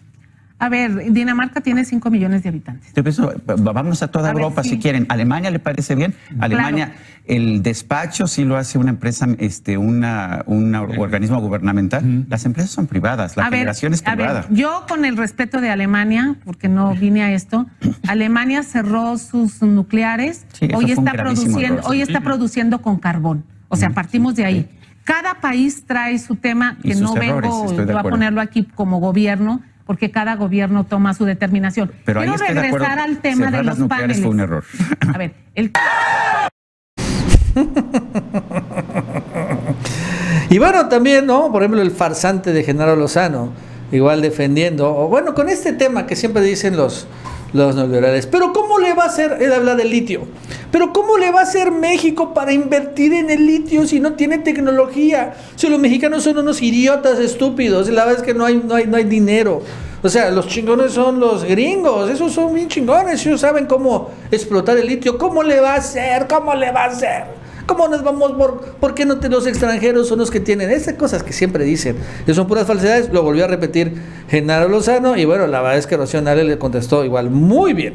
[0.60, 2.91] A ver, Dinamarca tiene 5 millones de habitantes.
[2.93, 5.06] Eso, vamos a toda Europa si quieren.
[5.08, 6.13] ¿Alemania le parece bien?
[6.39, 6.93] Alemania,
[7.26, 12.26] el despacho sí lo hace una empresa, este, una, un organismo gubernamental.
[12.28, 14.45] Las empresas son privadas, la generación es privada.
[14.50, 17.65] yo con el respeto de Alemania, porque no vine a esto,
[18.08, 20.45] Alemania cerró sus nucleares,
[20.76, 23.45] hoy está produciendo, hoy está produciendo con carbón.
[23.69, 24.69] O sea, partimos de ahí.
[25.06, 27.65] Cada país trae su tema, que no vengo
[27.98, 31.91] a ponerlo aquí como gobierno, porque cada gobierno toma su determinación.
[32.06, 34.19] Pero Quiero regresar al tema de los paneles.
[34.19, 34.63] Fue un error.
[35.12, 35.71] A ver, el...
[40.52, 41.52] y bueno, también, ¿no?
[41.52, 43.52] Por ejemplo, el farsante de Genaro Lozano,
[43.91, 47.08] igual defendiendo, o bueno, con este tema que siempre dicen los,
[47.53, 48.27] los neoliberales.
[48.27, 50.27] Pero ¿cómo le va a hacer, él habla del litio,
[50.71, 54.38] pero ¿cómo le va a hacer México para invertir en el litio si no tiene
[54.38, 55.35] tecnología?
[55.55, 58.85] Si los mexicanos son unos idiotas estúpidos, la verdad es que no hay, no hay,
[58.85, 59.62] no hay dinero.
[60.01, 64.77] O sea, los chingones son los gringos, esos son bien chingones, ellos saben cómo explotar
[64.77, 65.17] el litio.
[65.17, 66.25] ¿Cómo le va a hacer?
[66.27, 67.38] ¿Cómo le va a hacer?
[67.69, 71.21] ¿Cómo nos vamos por, por qué no los extranjeros son los que tienen esas cosas
[71.21, 71.97] que siempre dicen?
[72.25, 73.13] Que son puras falsedades.
[73.13, 73.93] Lo volvió a repetir
[74.27, 77.93] Genaro Lozano y bueno, la verdad es que Rocío Nale le contestó igual muy bien.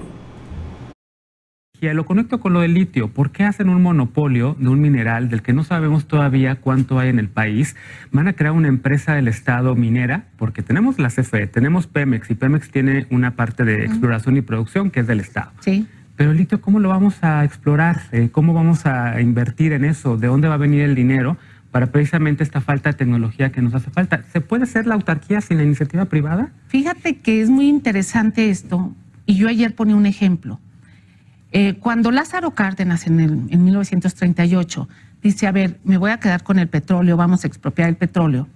[1.92, 3.08] Lo conecto con lo del litio.
[3.08, 7.10] ¿Por qué hacen un monopolio de un mineral del que no sabemos todavía cuánto hay
[7.10, 7.76] en el país?
[8.10, 12.36] Van a crear una empresa del Estado minera, porque tenemos la CFE, tenemos Pemex, y
[12.36, 15.50] Pemex tiene una parte de exploración y producción que es del Estado.
[15.60, 15.86] Sí.
[16.16, 18.02] Pero el litio, ¿cómo lo vamos a explorar?
[18.12, 20.16] Eh, ¿Cómo vamos a invertir en eso?
[20.16, 21.36] ¿De dónde va a venir el dinero
[21.72, 24.22] para precisamente esta falta de tecnología que nos hace falta?
[24.32, 26.52] ¿Se puede hacer la autarquía sin la iniciativa privada?
[26.68, 28.94] Fíjate que es muy interesante esto,
[29.26, 30.60] y yo ayer ponía un ejemplo.
[31.50, 34.88] Eh, cuando Lázaro Cárdenas en, el, en 1938
[35.22, 38.48] dice, a ver, me voy a quedar con el petróleo, vamos a expropiar el petróleo,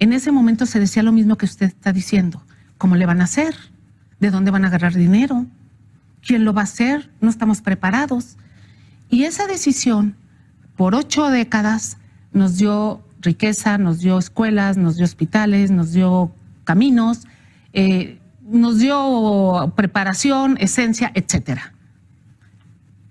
[0.00, 2.42] en ese momento se decía lo mismo que usted está diciendo.
[2.78, 3.54] ¿Cómo le van a hacer?
[4.18, 5.46] ¿De dónde van a agarrar dinero?
[6.26, 7.10] ¿Quién lo va a hacer?
[7.20, 8.36] No estamos preparados.
[9.08, 10.14] Y esa decisión,
[10.76, 11.98] por ocho décadas,
[12.32, 16.32] nos dio riqueza, nos dio escuelas, nos dio hospitales, nos dio
[16.64, 17.26] caminos,
[17.72, 21.74] eh, nos dio preparación, esencia, etcétera.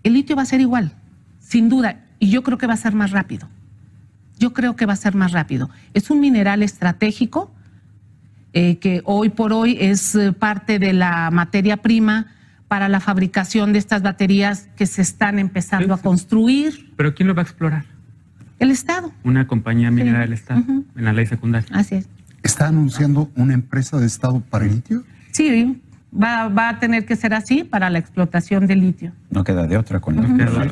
[0.03, 0.93] El litio va a ser igual,
[1.39, 3.47] sin duda, y yo creo que va a ser más rápido.
[4.37, 5.69] Yo creo que va a ser más rápido.
[5.93, 7.51] Es un mineral estratégico
[8.53, 12.27] eh, que hoy por hoy es eh, parte de la materia prima
[12.69, 16.93] para la fabricación de estas baterías que se están empezando a construir.
[16.95, 17.83] ¿Pero quién lo va a explorar?
[18.59, 19.11] El Estado.
[19.23, 21.67] Una compañía minera del Estado, en la ley secundaria.
[21.73, 22.07] Así es.
[22.43, 25.03] ¿Está anunciando una empresa de Estado para el litio?
[25.31, 25.81] Sí,
[26.13, 29.13] va, va, a tener que ser así para la explotación del litio.
[29.31, 30.21] No queda de otra con la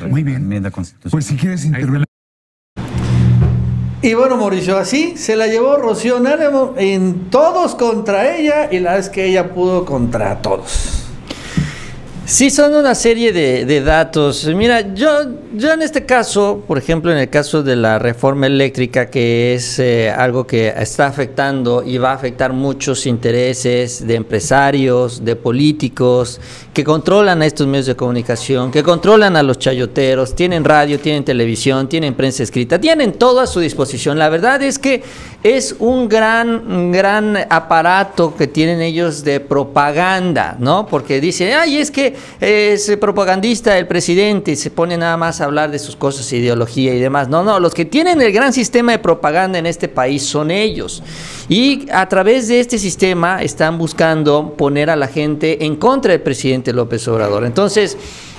[0.08, 0.48] Muy bien.
[1.10, 2.04] Pues si quieres intervenir.
[4.00, 8.94] Y bueno, Mauricio, así se la llevó Rocío Náramo en todos contra ella y la
[8.94, 11.07] vez que ella pudo contra todos.
[12.28, 14.44] Sí, son una serie de, datos.
[14.44, 15.08] Mira, yo,
[15.54, 19.78] yo en este caso, por ejemplo, en el caso de la reforma eléctrica, que es
[19.78, 26.38] eh, algo que está afectando y va a afectar muchos intereses de empresarios, de políticos,
[26.74, 31.24] que controlan a estos medios de comunicación, que controlan a los chayoteros, tienen radio, tienen
[31.24, 34.18] televisión, tienen prensa escrita, tienen todo a su disposición.
[34.18, 35.02] La verdad es que
[35.42, 40.86] es un gran, gran aparato que tienen ellos de propaganda, ¿no?
[40.86, 45.70] Porque dicen, ay, es que es propagandista el presidente se pone nada más a hablar
[45.70, 47.28] de sus cosas, ideología y demás.
[47.28, 51.02] No, no, los que tienen el gran sistema de propaganda en este país son ellos.
[51.48, 56.22] Y a través de este sistema están buscando poner a la gente en contra del
[56.22, 57.44] presidente López Obrador.
[57.44, 57.96] Entonces,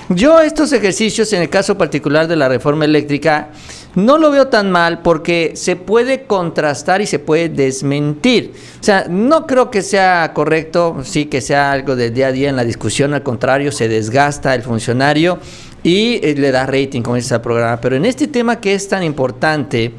[0.08, 3.50] yo estos ejercicios, en el caso particular de la reforma eléctrica,
[3.94, 8.52] no lo veo tan mal porque se puede contrastar y se puede desmentir.
[8.80, 12.48] O sea, no creo que sea correcto, sí que sea algo del día a día
[12.48, 15.38] en la discusión, al contrario, se desgasta el funcionario
[15.82, 17.80] y eh, le da rating, dice el programa.
[17.80, 19.94] Pero en este tema que es tan importante,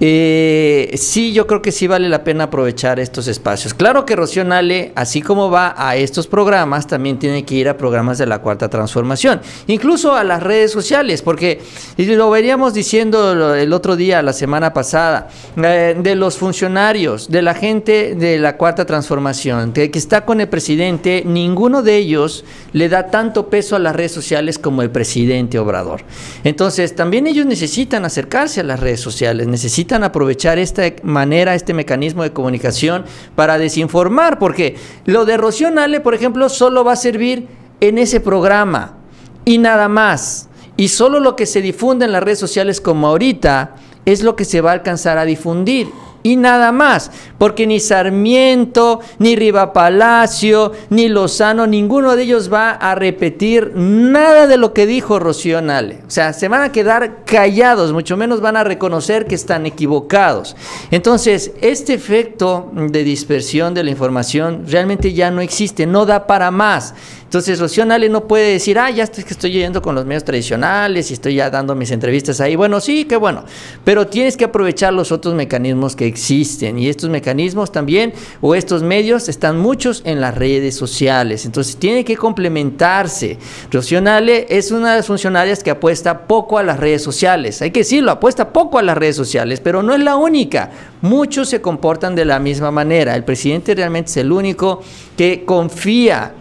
[0.00, 3.74] eh, sí, yo creo que sí vale la pena aprovechar estos espacios.
[3.74, 7.76] Claro que Rocío Nale, así como va a estos programas, también tiene que ir a
[7.76, 11.60] programas de la Cuarta Transformación, incluso a las redes sociales, porque
[11.96, 17.54] lo veríamos diciendo el otro día, la semana pasada, eh, de los funcionarios, de la
[17.54, 22.88] gente de la Cuarta Transformación, que, que está con el presidente, ninguno de ellos le
[22.88, 26.02] da tanto peso a las redes sociales como el presidente presidente Obrador.
[26.44, 32.22] Entonces, también ellos necesitan acercarse a las redes sociales, necesitan aprovechar esta manera, este mecanismo
[32.22, 34.76] de comunicación para desinformar, porque
[35.06, 35.70] lo de Rocío
[36.02, 37.48] por ejemplo, solo va a servir
[37.80, 38.98] en ese programa
[39.46, 40.50] y nada más.
[40.76, 44.44] Y solo lo que se difunde en las redes sociales como ahorita es lo que
[44.44, 45.88] se va a alcanzar a difundir
[46.26, 52.72] y nada más, porque ni Sarmiento, ni Riva Palacio, ni Lozano, ninguno de ellos va
[52.72, 56.00] a repetir nada de lo que dijo Rocío Nale.
[56.04, 60.56] O sea, se van a quedar callados, mucho menos van a reconocer que están equivocados.
[60.90, 66.50] Entonces, este efecto de dispersión de la información realmente ya no existe, no da para
[66.50, 66.92] más.
[67.22, 71.10] Entonces, Rocío Nale no puede decir, ah, ya estoy, estoy yendo con los medios tradicionales
[71.10, 72.54] y estoy ya dando mis entrevistas ahí.
[72.54, 73.44] Bueno, sí, qué bueno.
[73.84, 76.78] Pero tienes que aprovechar los otros mecanismos que existen.
[76.78, 81.44] Y estos mecanismos también, o estos medios, están muchos en las redes sociales.
[81.44, 83.38] Entonces, tiene que complementarse.
[83.70, 87.60] Rocío Nale es una de las funcionarias que apuesta poco a las redes sociales.
[87.60, 90.70] Hay que decirlo, apuesta poco a las redes sociales, pero no es la única.
[91.02, 93.14] Muchos se comportan de la misma manera.
[93.14, 94.82] El presidente realmente es el único
[95.16, 96.32] que confía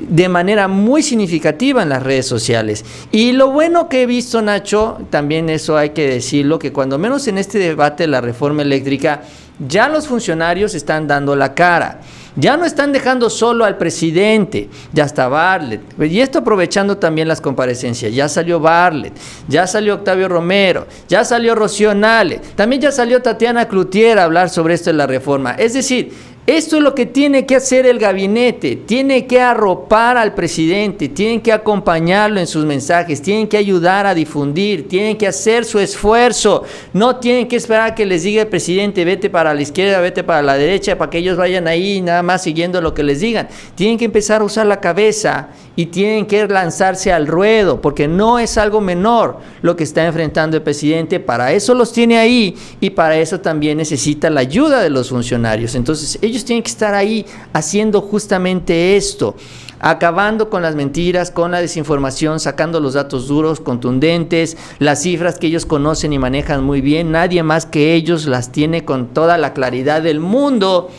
[0.00, 2.84] de manera muy significativa en las redes sociales.
[3.12, 7.28] Y lo bueno que he visto, Nacho, también eso hay que decirlo, que cuando menos
[7.28, 9.22] en este debate de la reforma eléctrica,
[9.66, 12.00] ya los funcionarios están dando la cara.
[12.36, 15.80] Ya no están dejando solo al presidente, ya está Barlet.
[16.00, 18.14] Y esto aprovechando también las comparecencias.
[18.14, 19.12] Ya salió Barlet,
[19.48, 24.48] ya salió Octavio Romero, ya salió Rocío Nale, también ya salió Tatiana Cloutier a hablar
[24.48, 25.52] sobre esto de la reforma.
[25.52, 26.12] Es decir,
[26.50, 31.40] esto es lo que tiene que hacer el gabinete, tiene que arropar al presidente, tienen
[31.40, 36.64] que acompañarlo en sus mensajes, tienen que ayudar a difundir, tienen que hacer su esfuerzo,
[36.92, 40.42] no tienen que esperar que les diga el presidente, vete para la izquierda, vete para
[40.42, 43.48] la derecha, para que ellos vayan ahí nada más siguiendo lo que les digan.
[43.74, 45.48] Tienen que empezar a usar la cabeza
[45.80, 50.58] y tienen que lanzarse al ruedo, porque no es algo menor lo que está enfrentando
[50.58, 54.90] el presidente, para eso los tiene ahí y para eso también necesita la ayuda de
[54.90, 55.74] los funcionarios.
[55.74, 59.34] Entonces ellos tienen que estar ahí haciendo justamente esto
[59.82, 65.46] acabando con las mentiras, con la desinformación, sacando los datos duros, contundentes, las cifras que
[65.46, 69.54] ellos conocen y manejan muy bien, nadie más que ellos las tiene con toda la
[69.54, 70.90] claridad del mundo.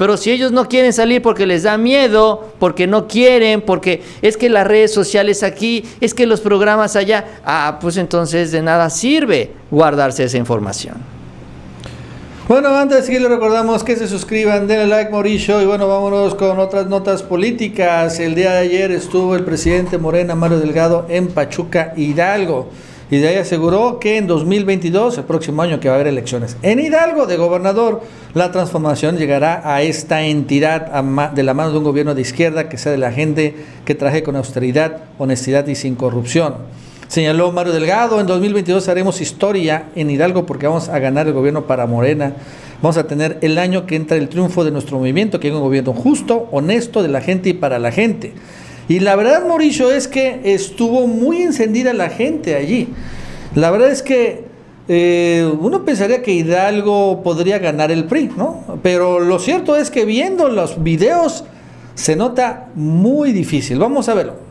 [0.00, 4.38] Pero si ellos no quieren salir porque les da miedo, porque no quieren, porque es
[4.38, 8.88] que las redes sociales aquí, es que los programas allá, ah, pues entonces de nada
[8.88, 10.94] sirve guardarse esa información.
[12.48, 15.60] Bueno, antes de seguir, les recordamos que se suscriban, denle like, Mauricio.
[15.60, 18.18] Y bueno, vámonos con otras notas políticas.
[18.20, 22.70] El día de ayer estuvo el presidente Morena, Mario Delgado, en Pachuca, Hidalgo.
[23.10, 26.56] Y de ahí aseguró que en 2022, el próximo año que va a haber elecciones
[26.62, 28.02] en Hidalgo de gobernador,
[28.34, 32.78] la transformación llegará a esta entidad de la mano de un gobierno de izquierda que
[32.78, 36.54] sea de la gente que traje con austeridad, honestidad y sin corrupción.
[37.08, 41.66] Señaló Mario Delgado, en 2022 haremos historia en Hidalgo porque vamos a ganar el gobierno
[41.66, 42.34] para Morena.
[42.80, 45.60] Vamos a tener el año que entra el triunfo de nuestro movimiento, que es un
[45.60, 48.34] gobierno justo, honesto de la gente y para la gente.
[48.90, 52.88] Y la verdad, Mauricio, es que estuvo muy encendida la gente allí.
[53.54, 54.46] La verdad es que
[54.88, 58.80] eh, uno pensaría que Hidalgo podría ganar el PRI, ¿no?
[58.82, 61.44] Pero lo cierto es que viendo los videos
[61.94, 63.78] se nota muy difícil.
[63.78, 64.49] Vamos a verlo.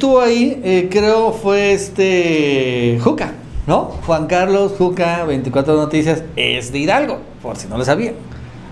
[0.00, 3.32] Estuvo ahí, eh, creo, fue este Juca,
[3.66, 3.90] ¿no?
[4.06, 8.14] Juan Carlos Juca, 24 Noticias, es de Hidalgo, por si no lo sabía.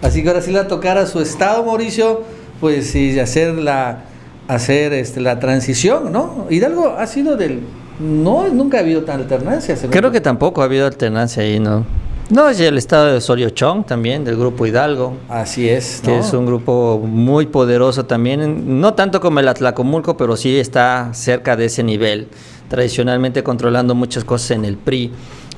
[0.00, 2.22] Así que ahora sí la tocara su estado, Mauricio,
[2.60, 4.04] pues sí, hacer la,
[4.48, 6.46] hacer este, la transición, ¿no?
[6.48, 7.60] Hidalgo ha sido del...
[8.00, 9.76] No, nunca ha habido tan alternancia.
[9.90, 11.84] Creo que tampoco ha habido alternancia ahí, ¿no?
[12.30, 15.16] No, es el estado de Osorio Chong también, del grupo Hidalgo.
[15.30, 16.02] Así es.
[16.04, 21.14] Que es un grupo muy poderoso también, no tanto como el Atlacomulco, pero sí está
[21.14, 22.28] cerca de ese nivel,
[22.68, 25.10] tradicionalmente controlando muchas cosas en el PRI,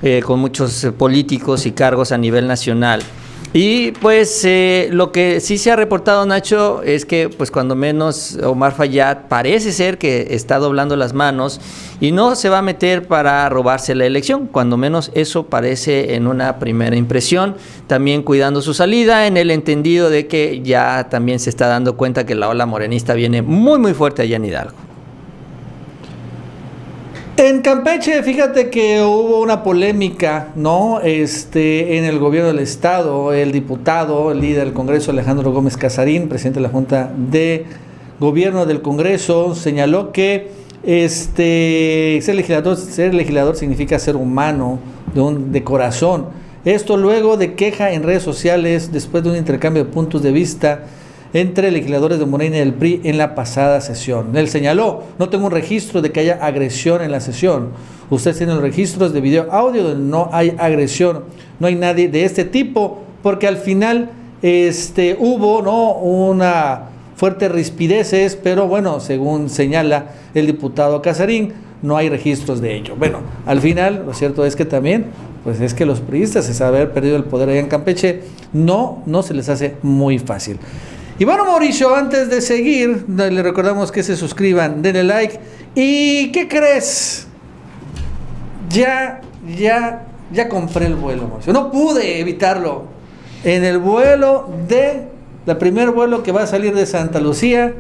[0.03, 3.03] eh, con muchos eh, políticos y cargos a nivel nacional.
[3.53, 8.39] Y pues eh, lo que sí se ha reportado, Nacho, es que pues cuando menos
[8.45, 11.61] Omar Fayad parece ser que está doblando las manos
[12.01, 16.29] y no se va a meter para robarse la elección, cuando menos eso parece en
[16.29, 17.57] una primera impresión,
[17.89, 22.25] también cuidando su salida en el entendido de que ya también se está dando cuenta
[22.25, 24.90] que la ola morenista viene muy muy fuerte allá en Hidalgo.
[27.37, 31.01] En Campeche, fíjate que hubo una polémica, ¿no?
[31.01, 36.29] Este, en el gobierno del estado, el diputado, el líder del Congreso, Alejandro Gómez Casarín,
[36.29, 37.65] presidente de la Junta de
[38.19, 40.51] Gobierno del Congreso, señaló que
[40.83, 44.79] este, ser legislador, ser legislador significa ser humano,
[45.15, 46.27] de, un, de corazón.
[46.67, 50.85] Esto luego de queja en redes sociales, después de un intercambio de puntos de vista
[51.33, 54.37] entre legisladores de Morena y del PRI en la pasada sesión.
[54.37, 57.69] Él señaló, no tengo un registro de que haya agresión en la sesión.
[58.11, 61.25] Ustedes tienen los registros de video audio donde no hay agresión,
[61.61, 64.11] no hay nadie de este tipo, porque al final
[64.43, 65.93] este, hubo ¿no?
[65.93, 66.83] una
[67.15, 71.53] fuerte rispideces, pero bueno, según señala el diputado Casarín,
[71.83, 72.95] no hay registros de ello.
[72.99, 75.07] Bueno, al final, lo cierto es que también,
[75.45, 78.23] pues es que los priistas, es haber perdido el poder allá en Campeche,
[78.53, 80.59] no, no se les hace muy fácil.
[81.21, 85.39] Y bueno, Mauricio, antes de seguir, le recordamos que se suscriban, denle like.
[85.75, 87.29] ¿Y qué crees?
[88.71, 91.53] Ya, ya, ya compré el vuelo, Mauricio.
[91.53, 92.85] No pude evitarlo.
[93.45, 95.09] En el vuelo de,
[95.47, 97.75] el primer vuelo que va a salir de Santa Lucía,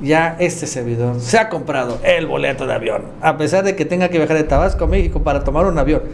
[0.00, 3.02] ya este servidor se ha comprado el boleto de avión.
[3.20, 6.04] A pesar de que tenga que viajar de Tabasco a México para tomar un avión.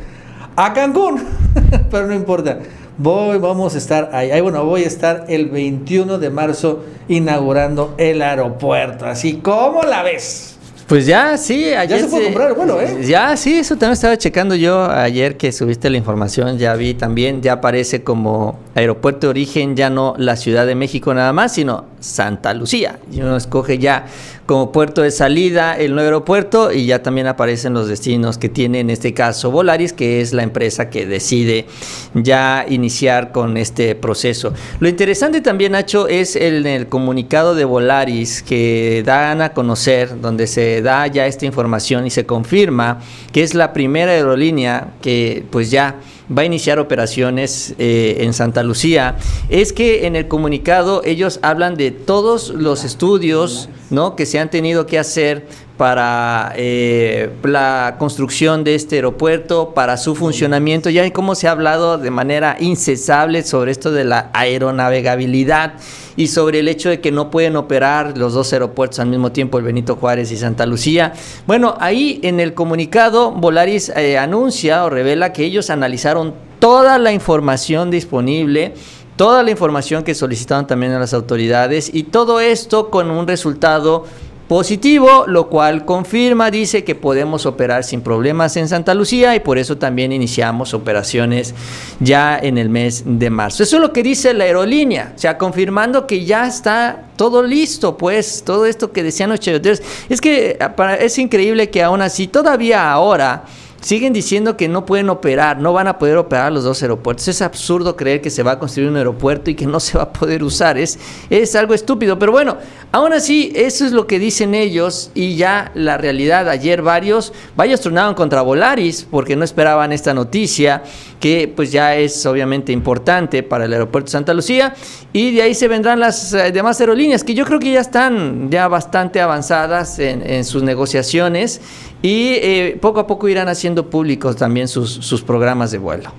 [0.56, 1.22] A Cancún,
[1.92, 2.58] pero no importa.
[2.96, 4.40] Voy, vamos a estar ahí.
[4.40, 9.06] Bueno, voy a estar el 21 de marzo inaugurando el aeropuerto.
[9.06, 10.56] Así, ¿cómo la ves?
[10.86, 11.98] Pues ya, sí, ayer.
[11.98, 12.98] Ya se fue comprar el vuelo, ¿eh?
[13.04, 17.40] Ya, sí, eso también estaba checando yo ayer que subiste la información, ya vi también,
[17.42, 21.86] ya aparece como aeropuerto de origen, ya no la Ciudad de México nada más, sino
[22.04, 22.98] Santa Lucía.
[23.10, 24.06] Y uno escoge ya
[24.46, 28.80] como puerto de salida el nuevo aeropuerto y ya también aparecen los destinos que tiene
[28.80, 31.66] en este caso Volaris, que es la empresa que decide
[32.12, 34.52] ya iniciar con este proceso.
[34.80, 40.46] Lo interesante también, Nacho, es el, el comunicado de Volaris que dan a conocer, donde
[40.46, 43.00] se da ya esta información y se confirma
[43.32, 45.96] que es la primera aerolínea que pues ya
[46.30, 49.16] va a iniciar operaciones eh, en Santa Lucía,
[49.48, 54.16] es que en el comunicado ellos hablan de todos los estudios ¿no?
[54.16, 55.46] que se han tenido que hacer
[55.76, 61.98] para eh, la construcción de este aeropuerto, para su funcionamiento, ya como se ha hablado
[61.98, 65.74] de manera incesable sobre esto de la aeronavegabilidad
[66.16, 69.58] y sobre el hecho de que no pueden operar los dos aeropuertos al mismo tiempo,
[69.58, 71.12] el Benito Juárez y Santa Lucía.
[71.46, 77.12] Bueno, ahí en el comunicado Volaris eh, anuncia o revela que ellos analizaron toda la
[77.12, 78.74] información disponible
[79.16, 84.06] toda la información que solicitaron también a las autoridades y todo esto con un resultado
[84.48, 89.58] positivo, lo cual confirma, dice que podemos operar sin problemas en Santa Lucía y por
[89.58, 91.54] eso también iniciamos operaciones
[92.00, 93.62] ya en el mes de marzo.
[93.62, 97.96] Eso es lo que dice la aerolínea, o sea, confirmando que ya está todo listo,
[97.96, 99.82] pues, todo esto que decían los cheroteros.
[100.08, 100.58] Es que
[101.00, 103.44] es increíble que aún así, todavía ahora,
[103.84, 107.28] siguen diciendo que no pueden operar, no van a poder operar los dos aeropuertos.
[107.28, 110.04] Es absurdo creer que se va a construir un aeropuerto y que no se va
[110.04, 110.78] a poder usar.
[110.78, 112.18] Es, es algo estúpido.
[112.18, 112.56] Pero bueno,
[112.92, 116.48] aún así, eso es lo que dicen ellos y ya la realidad.
[116.48, 120.82] Ayer varios, varios tronaron contra Volaris porque no esperaban esta noticia,
[121.20, 124.74] que pues ya es obviamente importante para el aeropuerto de Santa Lucía.
[125.12, 128.50] Y de ahí se vendrán las eh, demás aerolíneas que yo creo que ya están
[128.50, 131.60] ya bastante avanzadas en, en sus negociaciones
[132.04, 136.10] y eh, poco a poco irán haciendo públicos también sus, sus, programas de vuelo.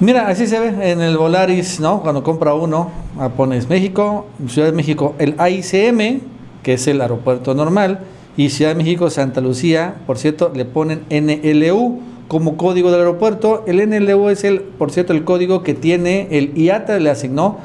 [0.00, 2.02] Mira, así se ve en el Volaris, ¿no?
[2.02, 6.22] Cuando compra uno, ah, pones México, Ciudad de México, el AICM,
[6.64, 8.00] que es el aeropuerto normal,
[8.36, 13.62] y Ciudad de México, Santa Lucía, por cierto, le ponen NLU como código del aeropuerto.
[13.68, 17.58] El NLU es el, por cierto, el código que tiene el IATA, le asignó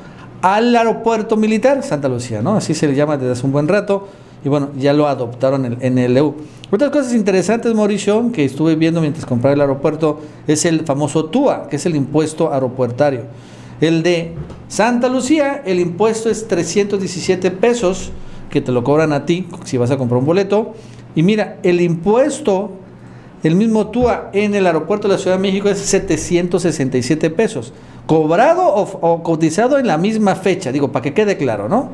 [0.44, 2.54] al aeropuerto militar Santa Lucía, ¿no?
[2.54, 4.08] Así se le llama desde hace un buen rato
[4.44, 6.36] y bueno, ya lo adoptaron en el EU.
[6.72, 11.68] Otras cosas interesantes, Mauricio, que estuve viendo mientras compraba el aeropuerto, es el famoso TUA,
[11.68, 13.24] que es el impuesto aeropuertario.
[13.82, 14.36] El de
[14.68, 18.12] Santa Lucía, el impuesto es 317 pesos,
[18.50, 20.74] que te lo cobran a ti si vas a comprar un boleto.
[21.16, 22.72] Y mira, el impuesto
[23.42, 27.74] el mismo TUA en el aeropuerto de la Ciudad de México es 767 pesos.
[28.06, 31.90] Cobrado o, cotizado en la misma fecha, digo, para que quede claro, ¿no?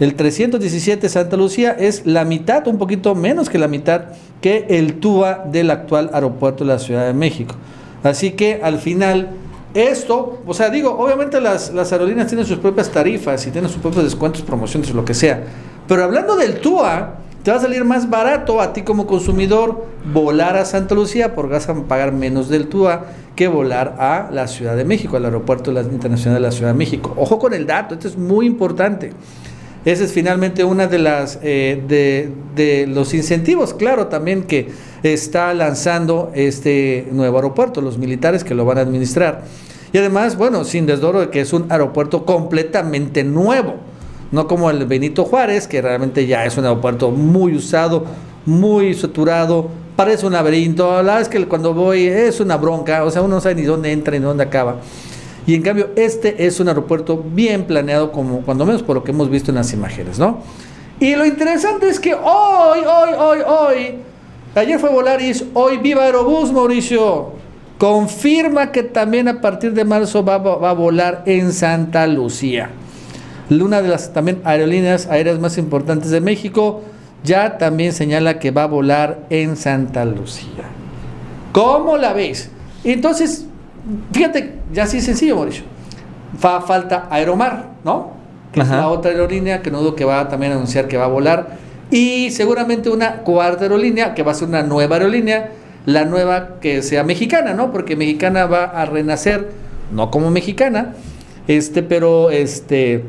[0.00, 4.04] El 317 Santa Lucía es la mitad, un poquito menos que la mitad,
[4.40, 7.54] que el TUA del actual aeropuerto de la Ciudad de México.
[8.02, 9.28] Así que al final,
[9.74, 13.82] esto, o sea, digo, obviamente las, las aerolíneas tienen sus propias tarifas y tienen sus
[13.82, 15.44] propios descuentos, promociones lo que sea.
[15.86, 19.84] Pero hablando del TUA, te va a salir más barato a ti como consumidor
[20.14, 23.04] volar a Santa Lucía porque vas a pagar menos del TUA
[23.36, 27.12] que volar a la Ciudad de México, al aeropuerto internacional de la Ciudad de México.
[27.18, 29.12] Ojo con el dato, esto es muy importante.
[29.84, 30.98] Ese es finalmente una de
[31.42, 34.68] eh, de, de, los incentivos, claro, también que
[35.02, 39.44] está lanzando este nuevo aeropuerto, los militares que lo van a administrar.
[39.92, 43.76] Y además, bueno, sin desdoro de que es un aeropuerto completamente nuevo
[44.32, 48.04] no como el Benito Juárez, que realmente ya es un aeropuerto muy usado,
[48.46, 53.10] muy saturado, parece un laberinto, la verdad es que cuando voy es una bronca, o
[53.10, 54.76] sea, uno no sabe ni dónde entra ni dónde acaba.
[55.50, 59.10] Y en cambio, este es un aeropuerto bien planeado, como cuando menos por lo que
[59.10, 60.38] hemos visto en las imágenes, ¿no?
[61.00, 63.94] Y lo interesante es que hoy, hoy, hoy, hoy,
[64.54, 67.32] ayer fue Volaris, hoy Viva Aerobús, Mauricio,
[67.78, 72.70] confirma que también a partir de marzo va, va a volar en Santa Lucía
[73.50, 76.82] una de las también aerolíneas aéreas más importantes de México,
[77.24, 80.70] ya también señala que va a volar en Santa Lucía.
[81.50, 82.50] ¿Cómo la ves?
[82.84, 83.46] Entonces,
[84.12, 85.64] fíjate, ya así sencillo, Mauricio.
[86.38, 88.12] Fa, falta Aeromar, ¿no?
[88.52, 91.04] Que es la otra aerolínea que no dudo que va a también anunciar que va
[91.04, 91.58] a volar.
[91.90, 95.50] Y seguramente una cuarta aerolínea, que va a ser una nueva aerolínea,
[95.86, 97.72] la nueva que sea mexicana, ¿no?
[97.72, 99.50] Porque mexicana va a renacer,
[99.92, 100.94] no como mexicana,
[101.48, 103.04] este, pero este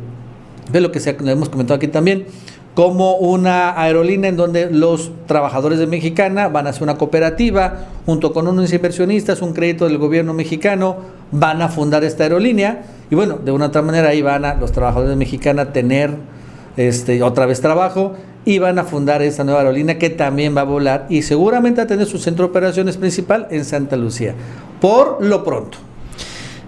[0.71, 2.25] de lo que se, hemos comentado aquí también,
[2.73, 8.31] como una aerolínea en donde los trabajadores de Mexicana van a hacer una cooperativa, junto
[8.31, 10.97] con unos inversionistas, un crédito del gobierno mexicano,
[11.31, 14.71] van a fundar esta aerolínea y bueno, de una otra manera ahí van a los
[14.71, 16.11] trabajadores de Mexicana tener
[16.77, 18.13] este, otra vez trabajo
[18.45, 21.83] y van a fundar esta nueva aerolínea que también va a volar y seguramente va
[21.83, 24.33] a tener su centro de operaciones principal en Santa Lucía.
[24.79, 25.77] Por lo pronto.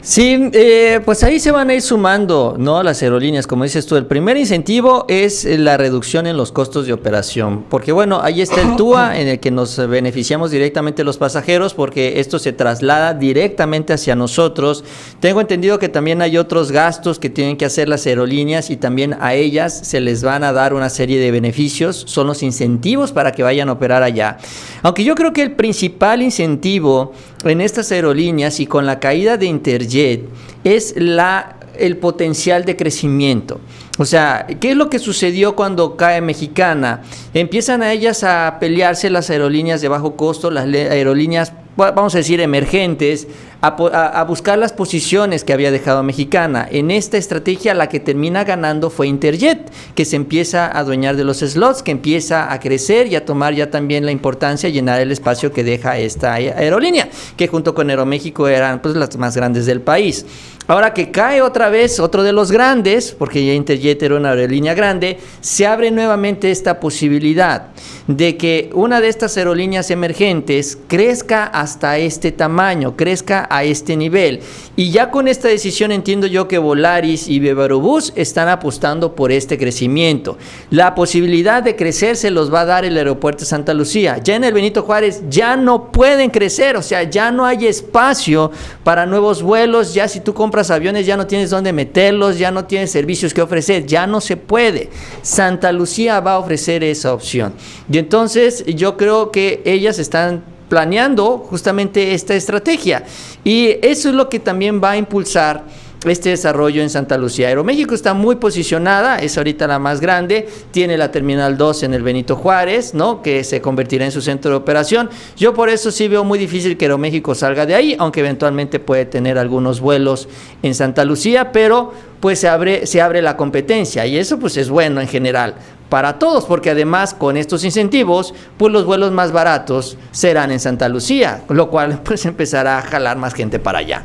[0.06, 2.84] Sí, eh, pues ahí se van a ir sumando, ¿no?
[2.84, 3.95] Las aerolíneas, como dices tú.
[3.95, 8.60] El primer incentivo es la reducción en los costos de operación, porque bueno, ahí está
[8.62, 13.93] el TUA en el que nos beneficiamos directamente los pasajeros, porque esto se traslada directamente
[13.93, 14.84] hacia nosotros.
[15.22, 19.16] Tengo entendido que también hay otros gastos que tienen que hacer las aerolíneas y también
[19.22, 22.04] a ellas se les van a dar una serie de beneficios.
[22.08, 24.38] Son los incentivos para que vayan a operar allá.
[24.82, 29.45] Aunque yo creo que el principal incentivo en estas aerolíneas y con la caída de
[29.45, 30.25] Interjet
[30.63, 33.59] es la, el potencial de crecimiento.
[33.99, 37.01] O sea, ¿qué es lo que sucedió cuando cae Mexicana?
[37.33, 42.41] Empiezan a ellas a pelearse las aerolíneas de bajo costo, las aerolíneas, vamos a decir,
[42.41, 43.27] emergentes,
[43.64, 46.68] a, buscar las posiciones que había dejado Mexicana.
[46.70, 51.24] En esta estrategia la que termina ganando fue Interjet, que se empieza a adueñar de
[51.24, 55.14] los slots, que empieza a crecer y a tomar ya también la importancia, llenar el
[55.14, 57.07] espacio que deja esta aerolínea,
[57.38, 60.26] que junto con Aeroméxico eran pues, las más grandes del país.
[60.66, 64.74] Ahora que cae otra vez otro de los grandes, porque ya Interjet era una aerolínea
[64.74, 67.68] grande, se abre nuevamente esta posibilidad
[68.07, 74.39] de que una de estas aerolíneas emergentes crezca hasta este tamaño, crezca a este nivel.
[74.78, 79.57] Y ya con esta decisión entiendo yo que Volaris y Bebarobús están apostando por este
[79.57, 80.38] crecimiento.
[80.70, 84.20] La posibilidad de crecer se los va a dar el aeropuerto de Santa Lucía.
[84.24, 88.51] Ya en el Benito Juárez ya no pueden crecer, o sea, ya no hay espacio
[88.86, 92.66] para nuevos vuelos, ya si tú compras aviones ya no tienes dónde meterlos, ya no
[92.66, 94.89] tienes servicios que ofrecer, ya no se puede.
[95.22, 97.54] Santa Lucía va a ofrecer esa opción.
[97.91, 103.04] Y entonces yo creo que ellas están planeando justamente esta estrategia.
[103.43, 105.64] Y eso es lo que también va a impulsar
[106.12, 107.47] este desarrollo en Santa Lucía.
[107.47, 112.04] Aeroméxico está muy posicionada, es ahorita la más grande, tiene la Terminal 2 en el
[112.04, 113.22] Benito Juárez, ¿no?
[113.22, 115.10] que se convertirá en su centro de operación.
[115.38, 119.06] Yo por eso sí veo muy difícil que Aeroméxico salga de ahí, aunque eventualmente puede
[119.06, 120.28] tener algunos vuelos
[120.62, 124.70] en Santa Lucía, pero pues se abre, se abre la competencia y eso pues es
[124.70, 125.56] bueno en general
[125.93, 130.89] para todos, porque además con estos incentivos, pues los vuelos más baratos serán en Santa
[130.89, 134.04] Lucía, lo cual pues empezará a jalar más gente para allá.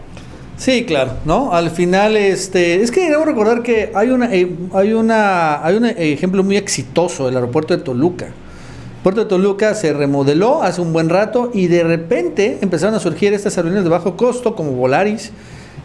[0.59, 1.53] Sí, claro, ¿no?
[1.53, 5.85] Al final, este, es que debo recordar que hay una, eh, hay una, hay un
[5.87, 8.27] ejemplo muy exitoso del aeropuerto de Toluca.
[8.27, 12.99] El puerto de Toluca se remodeló hace un buen rato y de repente empezaron a
[12.99, 15.31] surgir estas aerolíneas de bajo costo como Volaris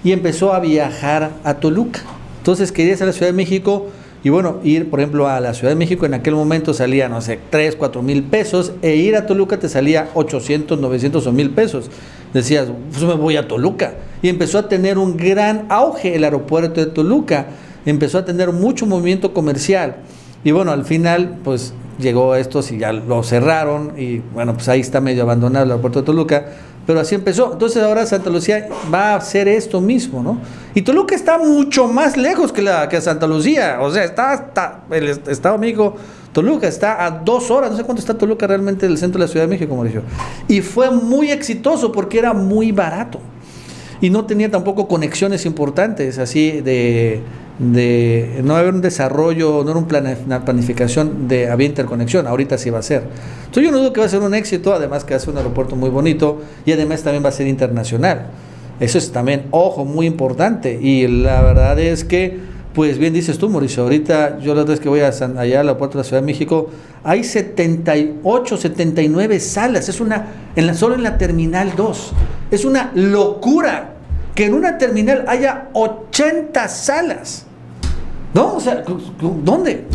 [0.04, 2.02] y empezó a viajar a Toluca.
[2.40, 3.88] Entonces quería ir a la Ciudad de México
[4.26, 7.20] Y bueno, ir, por ejemplo, a la Ciudad de México en aquel momento salía, no
[7.20, 11.50] sé, 3, 4 mil pesos, e ir a Toluca te salía 800, 900 o mil
[11.50, 11.90] pesos.
[12.34, 13.96] Decías, pues me voy a Toluca.
[14.22, 17.48] Y empezó a tener un gran auge el aeropuerto de Toluca,
[17.86, 19.98] empezó a tener mucho movimiento comercial.
[20.44, 24.80] Y bueno, al final, pues llegó esto, y ya lo cerraron, y bueno, pues ahí
[24.80, 26.46] está medio abandonado el aeropuerto de Toluca
[26.86, 27.54] pero así empezó.
[27.54, 30.40] Entonces ahora Santa Lucía va a hacer esto mismo, ¿no?
[30.74, 33.78] Y Toluca está mucho más lejos que, la, que Santa Lucía.
[33.82, 35.96] O sea, está, hasta el Estado México,
[36.34, 37.72] Toluca está a dos horas.
[37.72, 40.02] No sé cuánto está Toluca realmente del centro de la Ciudad de México, Mauricio.
[40.48, 43.20] Y fue muy exitoso porque era muy barato.
[44.02, 47.22] Y no tenía tampoco conexiones importantes, así de,
[47.58, 49.80] de no haber un desarrollo, no era
[50.26, 53.04] una planificación de había interconexión, ahorita sí va a ser.
[53.46, 55.78] Entonces yo no dudo que va a ser un éxito, además que ser un aeropuerto
[55.78, 58.28] muy bonito y además también va a ser internacional.
[58.80, 60.80] Eso es también, ojo, muy importante.
[60.82, 62.40] Y la verdad es que,
[62.74, 65.64] pues bien dices tú, Mauricio, ahorita yo la otra vez que voy a allá a
[65.64, 66.70] la puerta de la Ciudad de México,
[67.04, 72.14] hay 78, 79 salas, es una, en la, solo en la Terminal 2.
[72.52, 73.94] Es una locura
[74.36, 77.46] que en una terminal haya 80 salas.
[78.34, 78.56] ¿No?
[78.56, 78.84] O sea,
[79.44, 79.86] ¿dónde?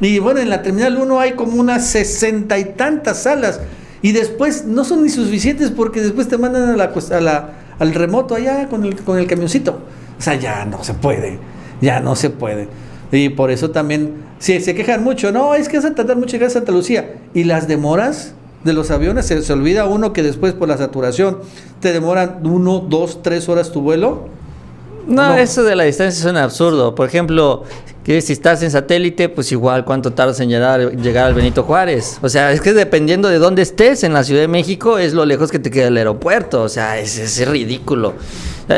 [0.00, 3.60] Y bueno, en la terminal 1 hay como unas sesenta y tantas salas.
[4.02, 7.94] Y después no son ni suficientes porque después te mandan a la, a la, al
[7.94, 9.80] remoto allá con el, con el camioncito.
[10.18, 11.38] O sea, ya no se puede.
[11.82, 12.68] Ya no se puede.
[13.10, 16.52] Y por eso también, si se quejan mucho, no, es que tardar mucho llegar a
[16.52, 17.16] Santa Lucía.
[17.34, 18.32] Y las demoras
[18.64, 21.38] de los aviones, se, se olvida uno que después por la saturación
[21.80, 24.28] te demoran uno, dos, tres horas tu vuelo.
[25.06, 26.94] No, eso de la distancia es un absurdo.
[26.94, 27.64] Por ejemplo,
[28.04, 32.18] que si estás en satélite, pues igual cuánto tardas en llegar, llegar al Benito Juárez.
[32.22, 35.24] O sea, es que dependiendo de dónde estés en la Ciudad de México, es lo
[35.26, 36.62] lejos que te queda el aeropuerto.
[36.62, 38.14] O sea, es, es ridículo.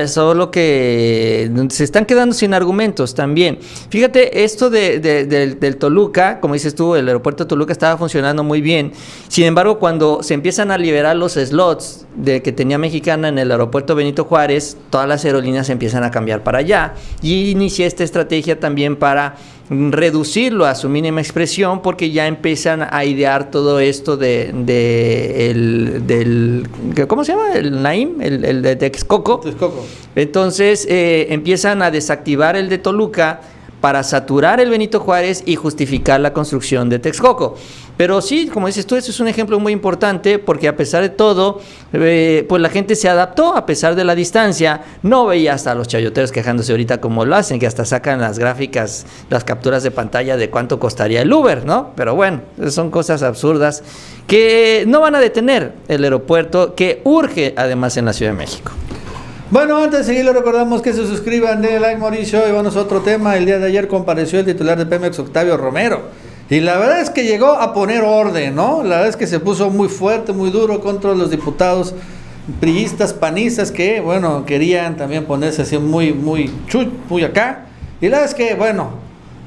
[0.06, 3.58] Solo que se están quedando sin argumentos también.
[3.90, 8.60] Fíjate, esto de, del, Toluca, como dices tú, el aeropuerto de Toluca estaba funcionando muy
[8.60, 8.92] bien.
[9.28, 13.50] Sin embargo, cuando se empiezan a liberar los slots de que tenía Mexicana en el
[13.50, 16.94] aeropuerto Benito Juárez, todas las aerolíneas empiezan a cambiar para allá.
[17.22, 19.36] Y inicié esta estrategia también para
[19.70, 24.50] reducirlo a su mínima expresión porque ya empiezan a idear todo esto de,
[25.50, 26.68] el, del,
[27.08, 27.54] ¿cómo se llama?
[27.54, 29.42] El Naim, el, el de Texcoco.
[30.14, 33.40] Entonces eh, empiezan a desactivar el de Toluca
[33.80, 37.56] para saturar el Benito Juárez y justificar la construcción de Texcoco.
[37.96, 41.10] Pero sí, como dices tú, eso es un ejemplo muy importante porque a pesar de
[41.10, 41.60] todo,
[41.92, 44.82] eh, pues la gente se adaptó a pesar de la distancia.
[45.02, 49.06] No veía hasta los chayoteros quejándose ahorita como lo hacen, que hasta sacan las gráficas,
[49.30, 51.92] las capturas de pantalla de cuánto costaría el Uber, ¿no?
[51.94, 53.84] Pero bueno, son cosas absurdas
[54.26, 58.72] que no van a detener el aeropuerto que urge además en la Ciudad de México.
[59.50, 63.02] Bueno, antes de seguir, recordamos que se suscriban de like Mauricio y vamos a otro
[63.02, 63.36] tema.
[63.36, 66.23] El día de ayer compareció el titular de Pemex, Octavio Romero.
[66.50, 68.82] Y la verdad es que llegó a poner orden, ¿no?
[68.82, 71.94] La verdad es que se puso muy fuerte, muy duro contra los diputados
[72.60, 77.66] priistas, panistas que, bueno, querían también ponerse así muy, muy chut, muy acá.
[78.00, 78.90] Y la verdad es que, bueno,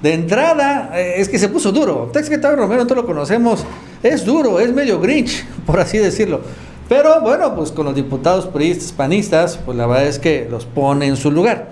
[0.02, 2.12] de entrada, eh, es que se puso duro.
[2.12, 3.64] que Octavio Romero, nosotros lo conocemos,
[4.02, 6.42] es duro, es medio grinch, por así decirlo.
[6.90, 11.06] Pero bueno, pues con los diputados priistas, panistas, pues la verdad es que los pone
[11.06, 11.70] en su lugar.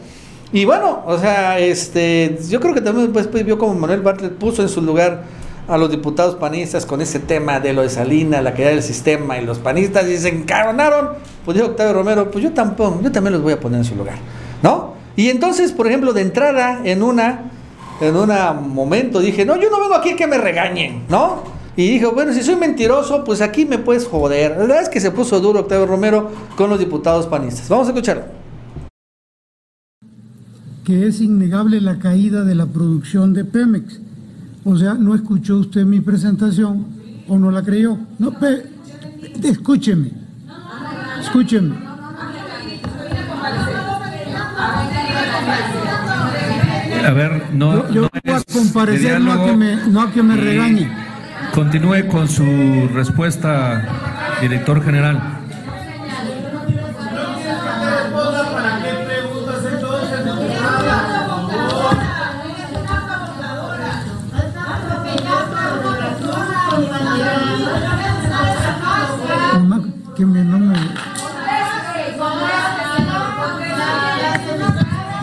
[0.55, 4.35] Y bueno, o sea, este, yo creo que también después pues, vio como Manuel Bartlett
[4.35, 5.23] puso en su lugar
[5.67, 9.37] a los diputados panistas con ese tema de lo de Salina, la caída del sistema,
[9.37, 10.31] y los panistas y se.
[11.43, 13.95] Pues dijo Octavio Romero, pues yo tampoco, yo también los voy a poner en su
[13.95, 14.15] lugar,
[14.63, 14.93] ¿no?
[15.17, 17.51] Y entonces, por ejemplo, de entrada, en una,
[17.99, 18.29] en un
[18.73, 21.43] momento dije, no, yo no vengo aquí que me regañen, ¿no?
[21.75, 24.51] Y dijo, bueno, si soy mentiroso, pues aquí me puedes joder.
[24.51, 27.67] La verdad es que se puso duro Octavio Romero con los diputados panistas.
[27.67, 28.44] Vamos a escucharlo.
[30.85, 33.99] Que es innegable la caída de la producción de Pemex.
[34.63, 36.85] O sea, no escuchó usted mi presentación
[37.27, 37.97] o no la creyó.
[38.19, 38.31] No,
[39.43, 40.11] escúcheme.
[41.19, 41.75] Escúcheme.
[47.05, 47.91] A ver, no.
[47.91, 50.89] Yo, voy a comparecer, no a que me, no a que me regañe.
[51.53, 55.34] Continúe con su respuesta, director general.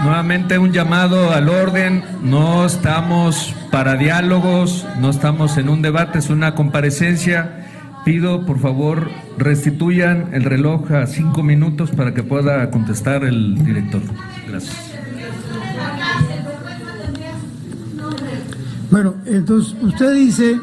[0.05, 6.29] Nuevamente un llamado al orden, no estamos para diálogos, no estamos en un debate, es
[6.29, 7.67] una comparecencia.
[8.05, 14.03] Pido, por favor, restituyan el reloj a cinco minutos para que pueda contestar el director.
[14.49, 14.77] Gracias.
[18.91, 20.61] Bueno, entonces usted dice,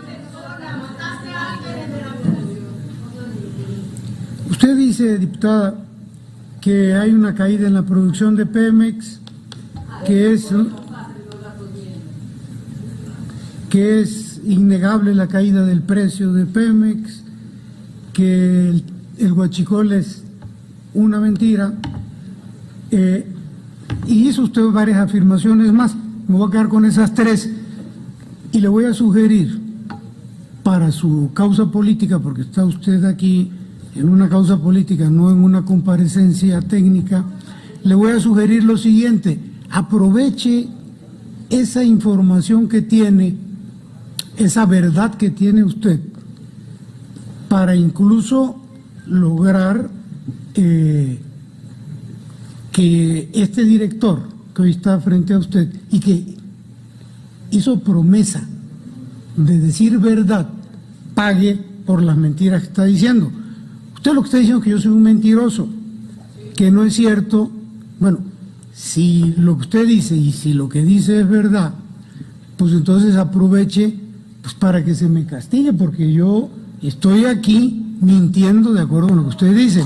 [4.59, 5.73] usted dice, diputada,
[6.59, 9.21] que hay una caída en la producción de Pemex,
[10.05, 10.53] que es
[13.69, 17.23] que es innegable la caída del precio de Pemex,
[18.11, 18.83] que el,
[19.17, 20.23] el huachicol es
[20.93, 21.73] una mentira,
[22.91, 23.25] eh,
[24.07, 25.95] y hizo usted varias afirmaciones más.
[26.27, 27.49] Me voy a quedar con esas tres
[28.51, 29.57] y le voy a sugerir
[30.63, 33.53] para su causa política, porque está usted aquí
[33.95, 37.25] en una causa política, no en una comparecencia técnica,
[37.83, 40.67] le voy a sugerir lo siguiente, aproveche
[41.49, 43.35] esa información que tiene,
[44.37, 45.99] esa verdad que tiene usted,
[47.47, 48.61] para incluso
[49.07, 49.89] lograr
[50.53, 51.19] eh,
[52.71, 54.21] que este director
[54.53, 56.37] que hoy está frente a usted y que
[57.51, 58.47] hizo promesa
[59.35, 60.47] de decir verdad,
[61.15, 63.31] pague por las mentiras que está diciendo.
[63.99, 65.67] Usted lo que está diciendo es que yo soy un mentiroso,
[66.55, 67.51] que no es cierto.
[67.99, 68.19] Bueno,
[68.73, 71.73] si lo que usted dice y si lo que dice es verdad,
[72.55, 73.93] pues entonces aproveche
[74.41, 76.49] pues para que se me castigue, porque yo
[76.81, 79.83] estoy aquí mintiendo de acuerdo con lo que usted dice.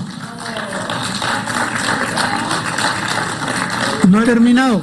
[4.07, 4.79] No he terminado.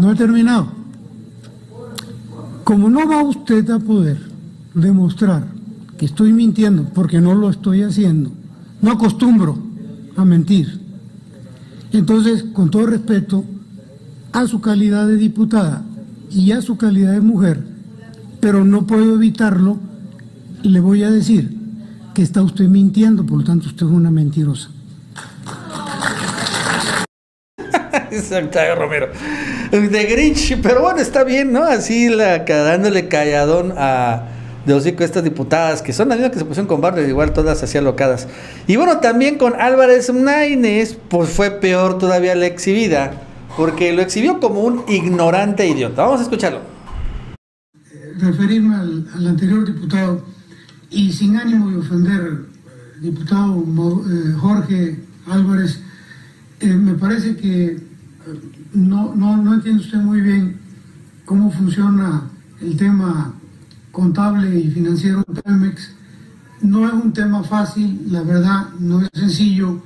[0.00, 0.66] No he terminado.
[2.64, 4.18] Como no va usted a poder
[4.74, 5.59] demostrar
[6.00, 8.32] que estoy mintiendo, porque no lo estoy haciendo,
[8.80, 9.58] no acostumbro
[10.16, 10.80] a mentir.
[11.92, 13.44] Entonces, con todo respeto
[14.32, 15.84] a su calidad de diputada
[16.30, 17.62] y a su calidad de mujer,
[18.40, 19.78] pero no puedo evitarlo,
[20.62, 21.54] le voy a decir
[22.14, 24.70] que está usted mintiendo, por lo tanto usted es una mentirosa.
[28.42, 29.08] Octavio Romero.
[29.70, 31.62] De Grinch, pero bueno, está bien, ¿no?
[31.62, 36.66] Así dándole calladón a de hocico estas diputadas, que son las mismas que se pusieron
[36.66, 38.28] con Barrio, igual todas así alocadas.
[38.66, 43.12] Y bueno, también con Álvarez Naines, pues fue peor todavía la exhibida,
[43.56, 46.02] porque lo exhibió como un ignorante idiota.
[46.02, 46.60] Vamos a escucharlo.
[48.18, 50.22] Referirme al, anterior diputado,
[50.90, 52.46] y sin ánimo de ofender,
[53.00, 53.64] diputado
[54.40, 55.80] Jorge Álvarez,
[56.60, 57.78] eh, me parece que
[58.74, 60.60] no, no, no entiende usted muy bien
[61.24, 62.24] cómo funciona
[62.60, 63.34] el tema
[63.90, 65.92] contable y financiero Pemex.
[66.62, 69.82] No es un tema fácil, la verdad, no es sencillo.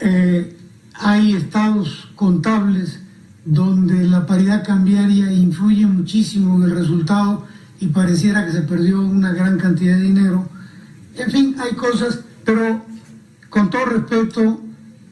[0.00, 0.56] Eh,
[0.94, 3.00] hay estados contables
[3.44, 7.46] donde la paridad cambiaria influye muchísimo en el resultado
[7.80, 10.48] y pareciera que se perdió una gran cantidad de dinero.
[11.16, 12.84] En fin, hay cosas, pero
[13.48, 14.60] con todo respeto,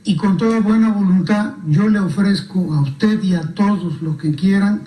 [0.06, 4.34] y con toda buena voluntad yo le ofrezco a usted y a todos los que
[4.34, 4.82] quieran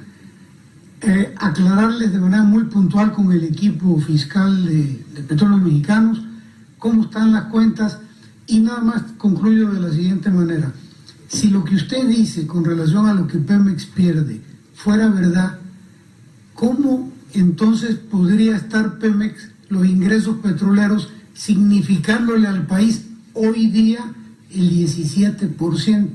[1.01, 6.21] eh, aclararles de manera muy puntual con el equipo fiscal de, de Petróleos Mexicanos
[6.77, 7.99] cómo están las cuentas
[8.47, 10.71] y nada más concluyo de la siguiente manera.
[11.27, 14.41] Si lo que usted dice con relación a lo que Pemex pierde
[14.73, 15.59] fuera verdad,
[16.55, 23.99] ¿cómo entonces podría estar Pemex, los ingresos petroleros, significándole al país hoy día
[24.51, 26.09] el 17%.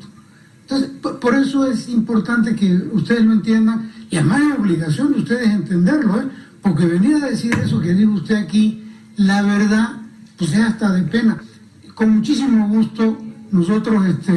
[0.64, 0.90] Entonces,
[1.20, 6.22] por, eso es importante que ustedes lo entiendan y además es obligación de ustedes entenderlo,
[6.22, 6.24] ¿eh?
[6.62, 8.82] porque venir a decir eso que dijo usted aquí,
[9.16, 9.88] la verdad,
[10.38, 11.36] pues es hasta de pena.
[11.94, 13.18] Con muchísimo gusto
[13.50, 14.32] nosotros este,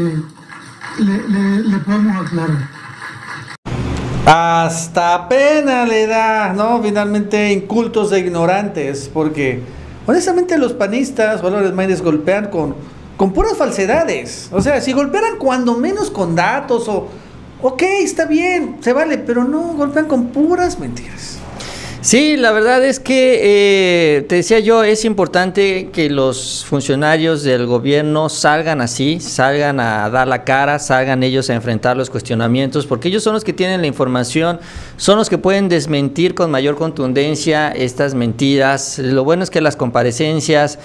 [0.99, 2.69] le, podemos aclarar.
[4.25, 6.84] Hasta pena le da, ¿no?
[6.84, 9.63] Finalmente incultos e ignorantes, porque
[10.05, 12.75] honestamente los panistas o los Maynes golpean con
[13.18, 14.47] con puras falsedades.
[14.51, 17.09] O sea, si golpearan cuando menos con datos o,
[17.61, 21.39] ok, está bien, se vale, pero no, golpean con puras mentiras.
[21.99, 27.65] Sí, la verdad es que, eh, te decía yo, es importante que los funcionarios del
[27.65, 33.09] gobierno salgan así, salgan a dar la cara, salgan ellos a enfrentar los cuestionamientos, porque
[33.09, 34.59] ellos son los que tienen la información,
[34.95, 38.99] son los que pueden desmentir con mayor contundencia estas mentiras.
[38.99, 40.80] Lo bueno es que las comparecencias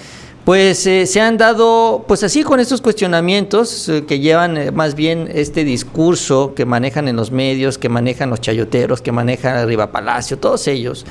[0.45, 4.93] pues eh, se han dado, pues así con estos cuestionamientos eh, que llevan eh, más
[4.93, 9.91] bien este discurso que manejan en los medios, que manejan los chayoteros, que manejan Arriba
[9.91, 11.05] Palacio, todos ellos.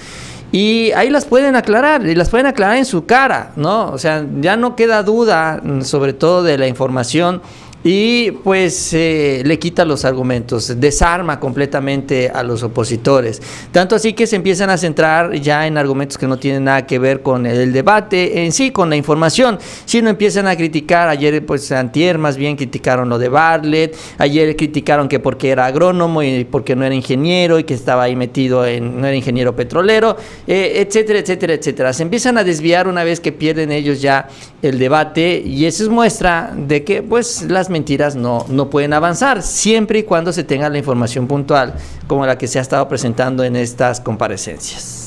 [0.53, 3.91] Y ahí las pueden aclarar, y las pueden aclarar en su cara, ¿no?
[3.91, 7.41] O sea, ya no queda duda, mm, sobre todo de la información
[7.85, 13.43] y pues eh, le quita los argumentos, desarma completamente a los opositores.
[13.73, 16.99] Tanto así que se empiezan a centrar ya en argumentos que no tienen nada que
[16.99, 21.73] ver con el debate en sí, con la información, sino empiezan a criticar, ayer pues
[21.73, 26.77] antier más bien criticaron lo de Bartlett, ayer criticaron que porque era agrónomo y porque
[26.77, 30.17] no era ingeniero y que estaba ahí metido en, no era ingeniero petrolero,
[30.47, 31.93] eh, etcétera, etcétera, etcétera.
[31.93, 34.29] Se empiezan a desviar una vez que pierden ellos ya
[34.63, 39.43] el debate y eso es muestra de que pues las mentiras no, no pueden avanzar,
[39.43, 41.75] siempre y cuando se tenga la información puntual
[42.07, 45.03] como la que se ha estado presentando en estas comparecencias.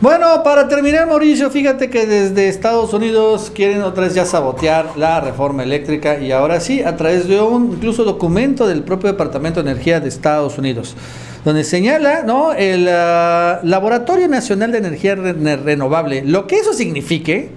[0.00, 5.20] Bueno, para terminar, Mauricio, fíjate que desde Estados Unidos quieren otra vez ya sabotear la
[5.20, 9.70] reforma eléctrica y ahora sí, a través de un incluso documento del propio Departamento de
[9.70, 10.96] Energía de Estados Unidos,
[11.44, 12.54] donde señala ¿no?
[12.54, 17.50] el uh, Laboratorio Nacional de Energía Renovable, lo que eso signifique,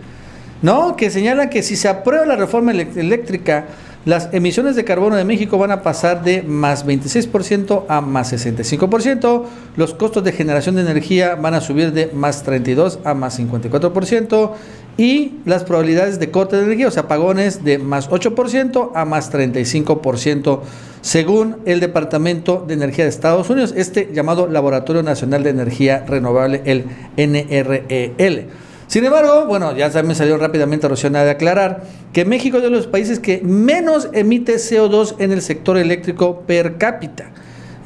[0.61, 0.97] ¿no?
[0.97, 3.67] que señala que si se aprueba la reforma eléctrica,
[4.05, 9.45] las emisiones de carbono de México van a pasar de más 26% a más 65%.
[9.77, 14.51] Los costos de generación de energía van a subir de más 32 a más 54%.
[14.97, 19.31] Y las probabilidades de corte de energía, o sea, apagones, de más 8% a más
[19.31, 20.59] 35%,
[21.01, 26.61] según el Departamento de Energía de Estados Unidos, este llamado Laboratorio Nacional de Energía Renovable,
[26.65, 26.85] el
[27.17, 28.49] NREL.
[28.93, 31.81] Sin embargo, bueno, ya también salió rápidamente Rociana de aclarar
[32.13, 36.77] que México es de los países que menos emite CO2 en el sector eléctrico per
[36.77, 37.31] cápita.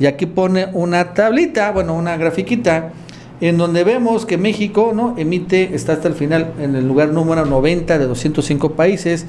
[0.01, 2.91] Y aquí pone una tablita, bueno, una grafiquita,
[3.39, 5.15] en donde vemos que México ¿no?
[5.17, 9.25] emite, está hasta el final en el lugar número 90 de 205 países,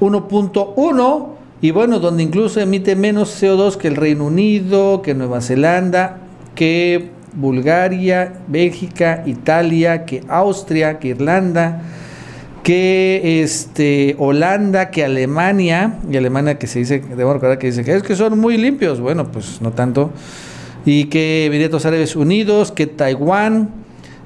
[0.00, 1.26] 1.1,
[1.60, 6.16] y bueno, donde incluso emite menos CO2 que el Reino Unido, que Nueva Zelanda,
[6.54, 11.82] que Bulgaria, Bélgica, Italia, que Austria, que Irlanda,
[12.62, 17.94] que este, Holanda, que Alemania, y Alemania que se dice, debo recordar que dice que
[17.94, 20.10] es que son muy limpios, bueno, pues no tanto,
[20.84, 23.70] y que Emiratos Árabes Unidos, que Taiwán,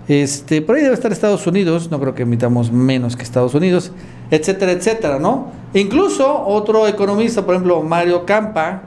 [0.09, 3.93] este, por ahí debe estar Estados Unidos, no creo que emitamos menos que Estados Unidos,
[4.31, 5.53] etcétera, etcétera, ¿no?
[5.75, 8.83] incluso otro economista, por ejemplo, Mario Campa,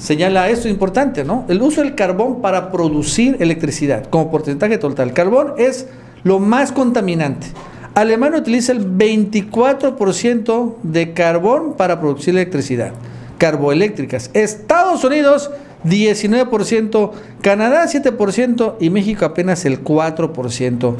[0.00, 1.44] señala esto importante, ¿no?
[1.48, 5.08] El uso del carbón para producir electricidad como porcentaje total.
[5.08, 5.86] El carbón es
[6.24, 7.48] lo más contaminante.
[7.94, 12.92] Alemania utiliza el 24% de carbón para producir electricidad,
[13.38, 14.30] carboeléctricas.
[14.32, 15.50] Estados Unidos
[15.84, 17.10] 19%,
[17.42, 20.94] Canadá 7% y México apenas el 4%.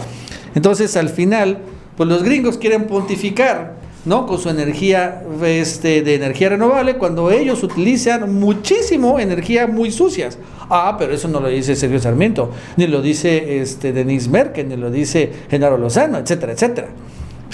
[0.55, 1.59] Entonces, al final,
[1.97, 4.27] pues los gringos quieren pontificar ¿no?
[4.27, 10.39] Con su energía este, de energía renovable cuando ellos utilizan muchísimo energía muy sucias.
[10.69, 14.77] Ah, pero eso no lo dice Sergio Sarmiento, ni lo dice este, Denise Merkel, ni
[14.77, 16.89] lo dice Genaro Lozano, etcétera, etcétera.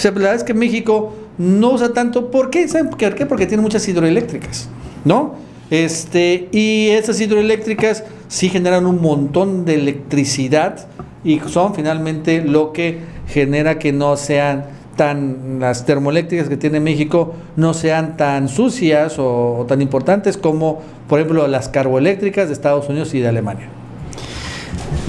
[0.02, 2.30] La verdad es que México no usa tanto.
[2.30, 2.68] ¿Por qué?
[2.68, 3.26] ¿Saben por qué?
[3.26, 4.68] Porque tiene muchas hidroeléctricas,
[5.04, 5.34] ¿no?
[5.70, 10.86] Este, y esas hidroeléctricas sí generan un montón de electricidad
[11.24, 14.66] y son finalmente lo que genera que no sean
[14.96, 20.82] tan las termoeléctricas que tiene México no sean tan sucias o, o tan importantes como
[21.08, 23.68] por ejemplo las carboeléctricas de Estados Unidos y de Alemania.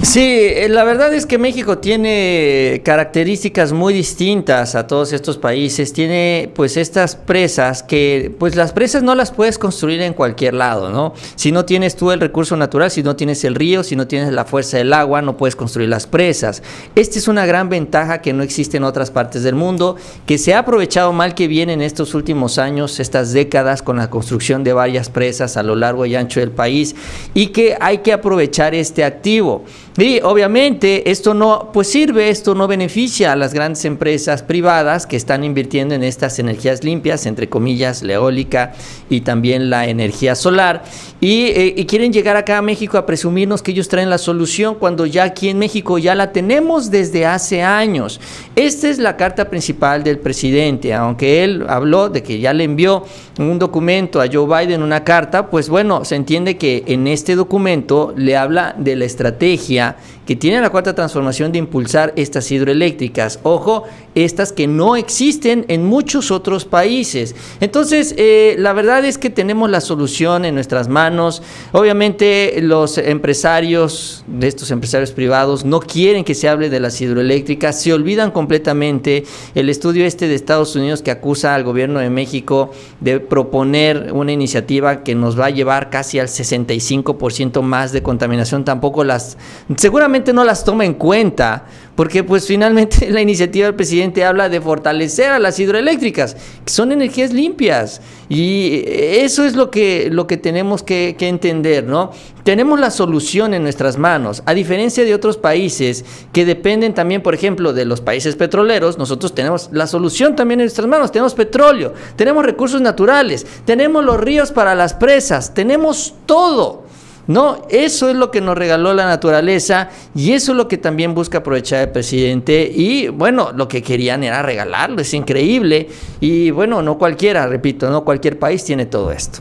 [0.00, 5.92] Sí, eh, la verdad es que México tiene características muy distintas a todos estos países.
[5.92, 10.90] Tiene pues estas presas que pues las presas no las puedes construir en cualquier lado,
[10.90, 11.14] ¿no?
[11.34, 14.32] Si no tienes tú el recurso natural, si no tienes el río, si no tienes
[14.32, 16.62] la fuerza del agua, no puedes construir las presas.
[16.94, 19.96] Esta es una gran ventaja que no existe en otras partes del mundo,
[20.26, 24.10] que se ha aprovechado mal que bien en estos últimos años, estas décadas con la
[24.10, 26.94] construcción de varias presas a lo largo y ancho del país
[27.34, 29.64] y que hay que aprovechar este activo.
[29.98, 35.16] Y obviamente esto no pues sirve, esto no beneficia a las grandes empresas privadas que
[35.16, 38.74] están invirtiendo en estas energías limpias, entre comillas, la eólica
[39.10, 40.84] y también la energía solar.
[41.20, 44.76] Y, eh, y, quieren llegar acá a México a presumirnos que ellos traen la solución
[44.76, 48.20] cuando ya aquí en México ya la tenemos desde hace años.
[48.54, 53.04] Esta es la carta principal del presidente, aunque él habló de que ya le envió
[53.40, 58.14] un documento a Joe Biden, una carta, pues bueno, se entiende que en este documento
[58.16, 63.40] le habla de la estrategia trabalhar que tiene la cuarta transformación de impulsar estas hidroeléctricas.
[63.44, 67.34] Ojo, estas que no existen en muchos otros países.
[67.62, 71.42] Entonces, eh, la verdad es que tenemos la solución en nuestras manos.
[71.72, 77.80] Obviamente, los empresarios de estos empresarios privados no quieren que se hable de las hidroeléctricas,
[77.80, 79.24] se olvidan completamente
[79.54, 82.70] el estudio este de Estados Unidos que acusa al gobierno de México
[83.00, 88.66] de proponer una iniciativa que nos va a llevar casi al 65% más de contaminación.
[88.66, 89.38] Tampoco las,
[89.76, 91.64] seguramente no las toma en cuenta,
[91.94, 96.92] porque pues finalmente la iniciativa del presidente habla de fortalecer a las hidroeléctricas, que son
[96.92, 98.00] energías limpias.
[98.28, 102.12] Y eso es lo que, lo que tenemos que, que entender, ¿no?
[102.44, 107.34] Tenemos la solución en nuestras manos, a diferencia de otros países que dependen también, por
[107.34, 111.94] ejemplo, de los países petroleros, nosotros tenemos la solución también en nuestras manos, tenemos petróleo,
[112.16, 116.87] tenemos recursos naturales, tenemos los ríos para las presas, tenemos todo.
[117.28, 121.14] No, eso es lo que nos regaló la naturaleza y eso es lo que también
[121.14, 122.72] busca aprovechar el presidente.
[122.74, 125.90] Y bueno, lo que querían era regalarlo, es increíble.
[126.20, 129.40] Y bueno, no cualquiera, repito, no cualquier país tiene todo esto.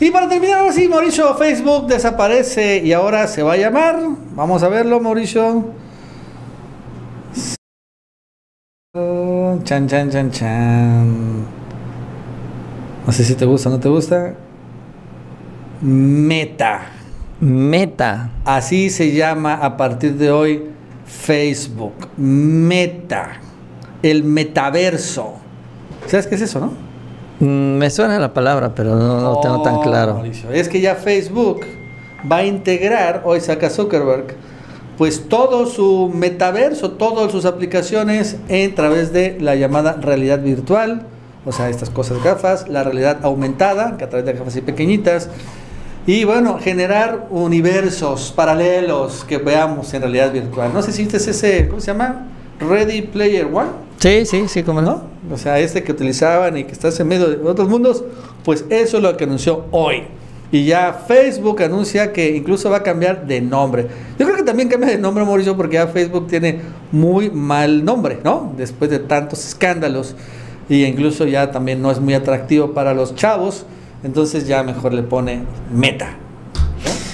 [0.00, 4.00] Y para terminar, ahora sí, Mauricio, Facebook desaparece y ahora se va a llamar.
[4.34, 5.64] Vamos a verlo, Mauricio.
[8.92, 11.44] Chan, chan, chan, chan.
[13.06, 14.34] No sé si te gusta o no te gusta.
[15.80, 16.95] Meta.
[17.40, 18.30] Meta.
[18.44, 20.64] Así se llama a partir de hoy
[21.04, 21.94] Facebook.
[22.16, 23.40] Meta.
[24.02, 25.34] El metaverso.
[26.06, 26.72] ¿Sabes qué es eso, no?
[27.40, 30.14] Mm, me suena la palabra, pero no, no tengo tan Oh, claro.
[30.14, 31.60] Mauricio, Es que ya Facebook
[32.30, 34.34] va a integrar, hoy saca Zuckerberg,
[34.96, 41.02] pues todo su metaverso, todas sus aplicaciones en través de la llamada realidad virtual,
[41.44, 45.28] o sea, estas cosas gafas, la realidad aumentada, que a través de gafas así pequeñitas,
[46.06, 50.72] y bueno, generar universos paralelos que veamos en realidad virtual.
[50.72, 52.28] No sé si viste ese, ¿cómo se llama?
[52.60, 53.70] Ready Player One.
[53.98, 55.02] Sí, sí, sí, cómo no.
[55.32, 58.04] O sea, este que utilizaban y que estás en medio de otros mundos,
[58.44, 60.04] pues eso es lo que anunció hoy.
[60.52, 63.88] Y ya Facebook anuncia que incluso va a cambiar de nombre.
[64.16, 66.60] Yo creo que también cambia de nombre, Mauricio, porque ya Facebook tiene
[66.92, 68.52] muy mal nombre, ¿no?
[68.56, 70.14] Después de tantos escándalos.
[70.68, 73.66] Y incluso ya también no es muy atractivo para los chavos.
[74.02, 75.42] Entonces ya mejor le pone
[75.72, 76.16] meta.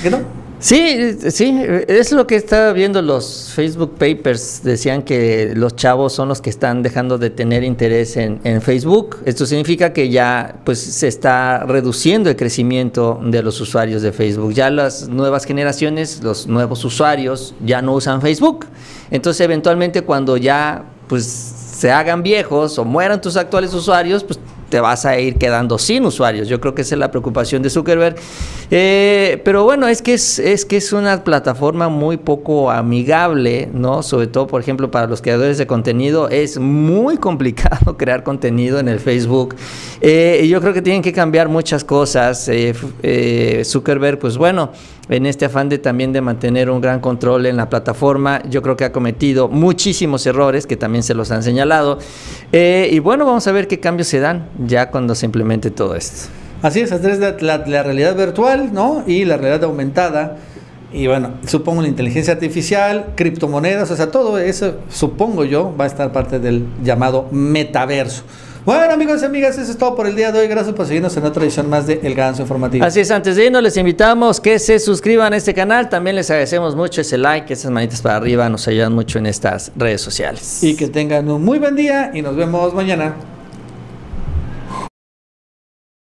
[0.02, 0.42] ¿Qué no?
[0.62, 4.62] Sí, sí, es lo que estaba viendo los Facebook Papers.
[4.62, 9.18] Decían que los chavos son los que están dejando de tener interés en, en Facebook.
[9.24, 14.52] Esto significa que ya pues, se está reduciendo el crecimiento de los usuarios de Facebook.
[14.52, 18.66] Ya las nuevas generaciones, los nuevos usuarios ya no usan Facebook.
[19.10, 24.38] Entonces, eventualmente, cuando ya pues, se hagan viejos o mueran tus actuales usuarios, pues
[24.72, 26.48] te vas a ir quedando sin usuarios.
[26.48, 28.16] Yo creo que esa es la preocupación de Zuckerberg.
[28.70, 34.02] Eh, pero bueno, es que es, es que es una plataforma muy poco amigable, ¿no?
[34.02, 38.88] Sobre todo, por ejemplo, para los creadores de contenido, es muy complicado crear contenido en
[38.88, 39.56] el Facebook.
[40.00, 42.48] Eh, yo creo que tienen que cambiar muchas cosas.
[42.48, 44.72] Eh, eh, Zuckerberg, pues bueno,
[45.08, 48.76] en este afán de también de mantener un gran control en la plataforma, yo creo
[48.76, 51.98] que ha cometido muchísimos errores que también se los han señalado.
[52.52, 55.96] Eh, y bueno, vamos a ver qué cambios se dan ya cuando se implemente todo
[55.96, 56.28] esto.
[56.62, 59.02] Así es, es la, la- la realidad virtual, ¿no?
[59.06, 60.36] Y la realidad aumentada.
[60.92, 65.86] Y bueno, supongo la inteligencia artificial, criptomonedas, o sea, todo eso, supongo yo, va a
[65.88, 68.22] estar parte del llamado metaverso.
[68.64, 70.46] Bueno, amigos y amigas, eso es todo por el día de hoy.
[70.46, 72.84] Gracias por seguirnos en otra edición más de El Ganso Informativo.
[72.84, 75.88] Así es, antes de irnos les invitamos que se suscriban a este canal.
[75.88, 79.72] También les agradecemos mucho ese like, esas manitas para arriba, nos ayudan mucho en estas
[79.74, 80.62] redes sociales.
[80.62, 83.16] Y que tengan un muy buen día y nos vemos mañana.